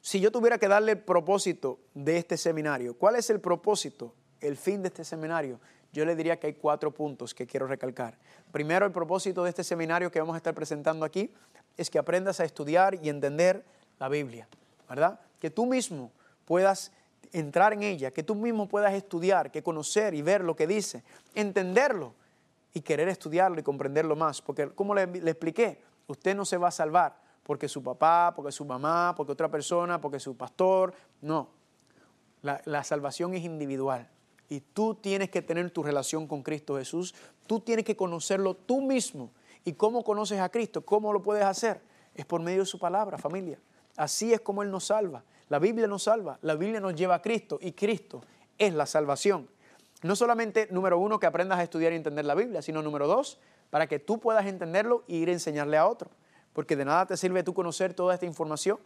[0.01, 4.57] si yo tuviera que darle el propósito de este seminario, ¿cuál es el propósito, el
[4.57, 5.59] fin de este seminario?
[5.93, 8.17] Yo le diría que hay cuatro puntos que quiero recalcar.
[8.51, 11.31] Primero, el propósito de este seminario que vamos a estar presentando aquí
[11.77, 13.63] es que aprendas a estudiar y entender
[13.99, 14.47] la Biblia,
[14.89, 15.19] ¿verdad?
[15.39, 16.11] Que tú mismo
[16.45, 16.91] puedas
[17.31, 21.03] entrar en ella, que tú mismo puedas estudiar, que conocer y ver lo que dice,
[21.33, 22.13] entenderlo
[22.75, 24.41] y querer estudiarlo y comprenderlo más.
[24.41, 28.65] Porque, como le, expliqué, usted no se va a salvar porque su papá, porque su
[28.65, 30.93] mamá, porque otra persona, porque su pastor.
[31.21, 31.47] No.
[32.41, 34.09] La, la, salvación es individual.
[34.49, 37.15] Y tú tienes que tener tu relación con Cristo Jesús.
[37.47, 39.31] Tú tienes que conocerlo tú mismo.
[39.63, 40.85] ¿Y cómo conoces a Cristo?
[40.85, 41.81] ¿Cómo lo puedes hacer?
[42.13, 43.57] Es por medio de su palabra, familia.
[43.95, 45.23] Así es como Él nos salva.
[45.47, 46.39] La Biblia nos salva.
[46.41, 47.57] La Biblia nos lleva a Cristo.
[47.61, 48.21] Y Cristo
[48.57, 49.47] es la salvación.
[50.01, 53.39] No solamente, número uno, que aprendas a estudiar y entender la Biblia, sino número dos,
[53.69, 56.09] para que tú puedas entenderlo e ir a enseñarle a otro.
[56.53, 58.79] Porque de nada te sirve tú conocer toda esta información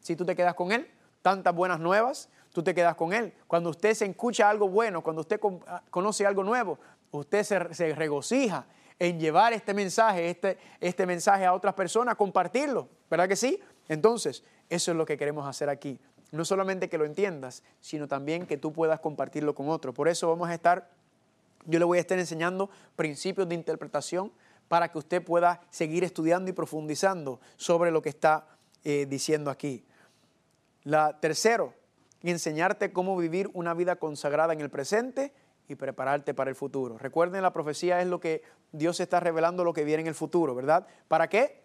[0.00, 0.90] si tú te quedas con él.
[1.22, 3.32] Tantas buenas nuevas, tú te quedas con él.
[3.46, 6.78] Cuando usted se escucha algo bueno, cuando usted ah, conoce algo nuevo,
[7.10, 8.66] usted se, regocija
[8.98, 13.60] en llevar este mensaje, este, este mensaje a otras personas, compartirlo, ¿verdad que sí?
[13.88, 15.98] Entonces, eso es lo que queremos hacer aquí,
[16.32, 19.94] No solamente que lo entiendas, sino también que tú puedas compartirlo con otros.
[19.94, 20.90] Por eso vamos a estar,
[21.66, 24.32] yo le voy a estar enseñando principios de interpretación
[24.68, 28.46] para que usted pueda seguir estudiando y profundizando sobre lo que está
[28.84, 29.84] eh, diciendo aquí.
[30.84, 31.74] La tercero,
[32.22, 35.32] enseñarte cómo vivir una vida consagrada en el presente
[35.68, 36.98] y prepararte para el futuro.
[36.98, 40.54] Recuerden, la profecía es lo que Dios está revelando lo que viene en el futuro,
[40.54, 40.86] ¿verdad?
[41.08, 41.59] ¿Para qué?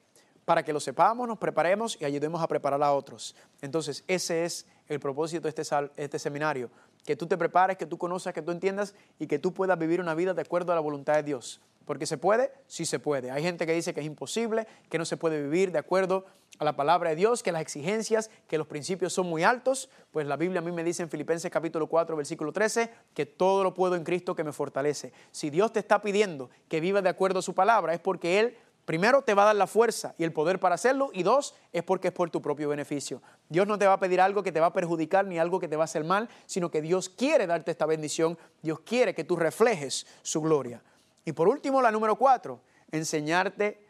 [0.45, 3.35] Para que lo sepamos, nos preparemos y ayudemos a preparar a otros.
[3.61, 5.63] Entonces, ese es el propósito de este,
[5.97, 6.69] este seminario,
[7.03, 9.99] que tú te prepares, que tú conozcas, que tú entiendas y que tú puedas vivir
[9.99, 11.61] una vida de acuerdo a la voluntad de Dios.
[11.85, 13.29] Porque se puede, sí se puede.
[13.31, 16.25] Hay gente que dice que es imposible, que no se puede vivir de acuerdo
[16.57, 19.89] a la palabra de Dios, que las exigencias, que los principios son muy altos.
[20.11, 23.63] Pues la Biblia a mí me dice en Filipenses capítulo 4, versículo 13, que todo
[23.63, 25.13] lo puedo en Cristo que me fortalece.
[25.31, 28.57] Si Dios te está pidiendo que viva de acuerdo a su palabra, es porque Él
[28.85, 31.83] Primero te va a dar la fuerza y el poder para hacerlo y dos es
[31.83, 33.21] porque es por tu propio beneficio.
[33.49, 35.67] Dios no te va a pedir algo que te va a perjudicar ni algo que
[35.67, 39.23] te va a hacer mal, sino que Dios quiere darte esta bendición, Dios quiere que
[39.23, 40.83] tú reflejes su gloria.
[41.25, 42.61] Y por último, la número cuatro,
[42.91, 43.83] enseñarte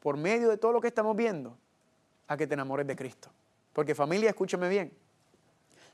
[0.00, 1.56] por medio de todo lo que estamos viendo
[2.26, 3.30] a que te enamores de Cristo.
[3.72, 4.92] Porque familia, escúchame bien,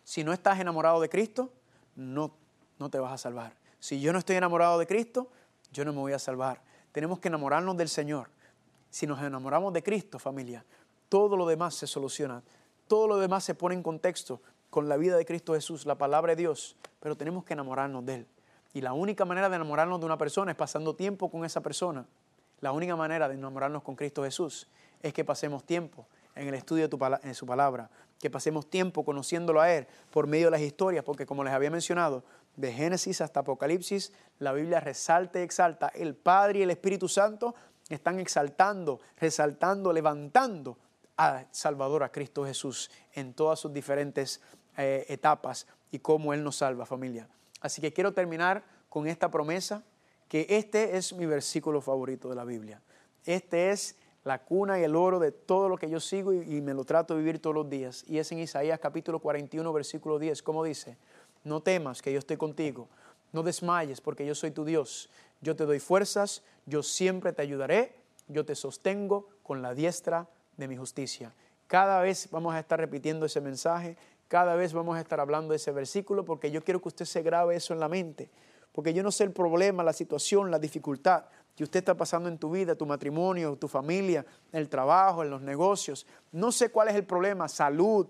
[0.04, 1.52] si no estás enamorado de Cristo,
[1.96, 2.34] no,
[2.78, 3.54] no te vas a salvar.
[3.78, 5.28] Si yo no estoy enamorado de Cristo,
[5.70, 6.62] yo no me voy a salvar.
[6.94, 8.28] Tenemos que enamorarnos del Señor.
[8.88, 10.64] Si nos enamoramos de Cristo, familia,
[11.08, 12.40] todo lo demás se soluciona.
[12.86, 14.40] Todo lo demás se pone en contexto
[14.70, 18.14] con la vida de Cristo Jesús, la palabra de Dios, pero tenemos que enamorarnos de
[18.14, 18.26] Él.
[18.74, 22.06] Y la única manera de enamorarnos de una persona es pasando tiempo con esa persona.
[22.60, 24.68] La única manera de enamorarnos con Cristo Jesús
[25.02, 27.90] es que pasemos tiempo en el estudio de, su palabra,
[28.20, 31.72] que pasemos tiempo conociéndolo a Él por medio de las historias, porque como les había
[31.72, 32.22] mencionado,
[32.56, 35.88] de Génesis hasta Apocalipsis, la Biblia resalta y exalta.
[35.88, 37.54] El Padre y el Espíritu Santo
[37.88, 40.78] están exaltando, resaltando, levantando
[41.16, 44.40] a Salvador, a Cristo Jesús, en todas sus diferentes
[44.76, 47.28] eh, etapas y cómo Él nos salva, familia.
[47.60, 49.82] Así que quiero terminar con esta promesa,
[50.28, 52.80] que este es mi versículo favorito de la Biblia.
[53.24, 56.74] Este es la cuna y el oro de todo lo que yo sigo y, me
[56.74, 58.04] lo trato de vivir todos los días.
[58.08, 60.96] Y es en Isaías capítulo 41, versículo 10, como dice,
[61.44, 62.88] no temas que yo estoy contigo,
[63.32, 67.94] no desmayes porque yo soy tu Dios, yo te doy fuerzas, yo siempre te ayudaré,
[68.28, 71.34] yo te sostengo con la diestra de mi justicia.
[71.66, 73.96] Cada vez vamos a estar repitiendo ese mensaje,
[74.28, 77.22] cada vez vamos a estar hablando de ese versículo porque yo quiero que usted se
[77.22, 78.30] grabe eso en la mente.
[78.72, 82.38] Porque yo no sé el problema, la situación, la dificultad que usted está pasando en
[82.38, 86.06] tu vida, tu matrimonio, tu familia, el trabajo, en los negocios.
[86.32, 88.08] No sé cuál es el problema, salud,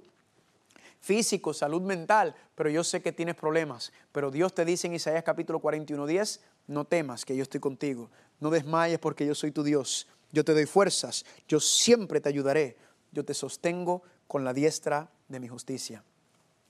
[1.05, 3.93] físico, salud mental, pero yo sé que tienes problemas.
[4.11, 8.11] Pero Dios te dice en Isaías capítulo 41, 10, no temas que yo estoy contigo,
[8.41, 12.77] no desmayes porque yo soy tu Dios, yo te doy fuerzas, yo siempre te ayudaré,
[13.13, 16.03] yo te sostengo con la diestra de mi justicia.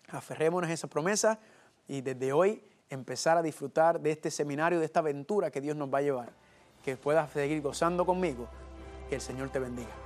[0.09, 1.39] Aferrémonos a esa promesa
[1.87, 5.93] y desde hoy empezar a disfrutar de este seminario, de esta aventura que Dios nos
[5.93, 6.33] va a llevar.
[6.85, 8.49] Que puedas seguir gozando conmigo.
[9.09, 10.04] Que el Señor te bendiga.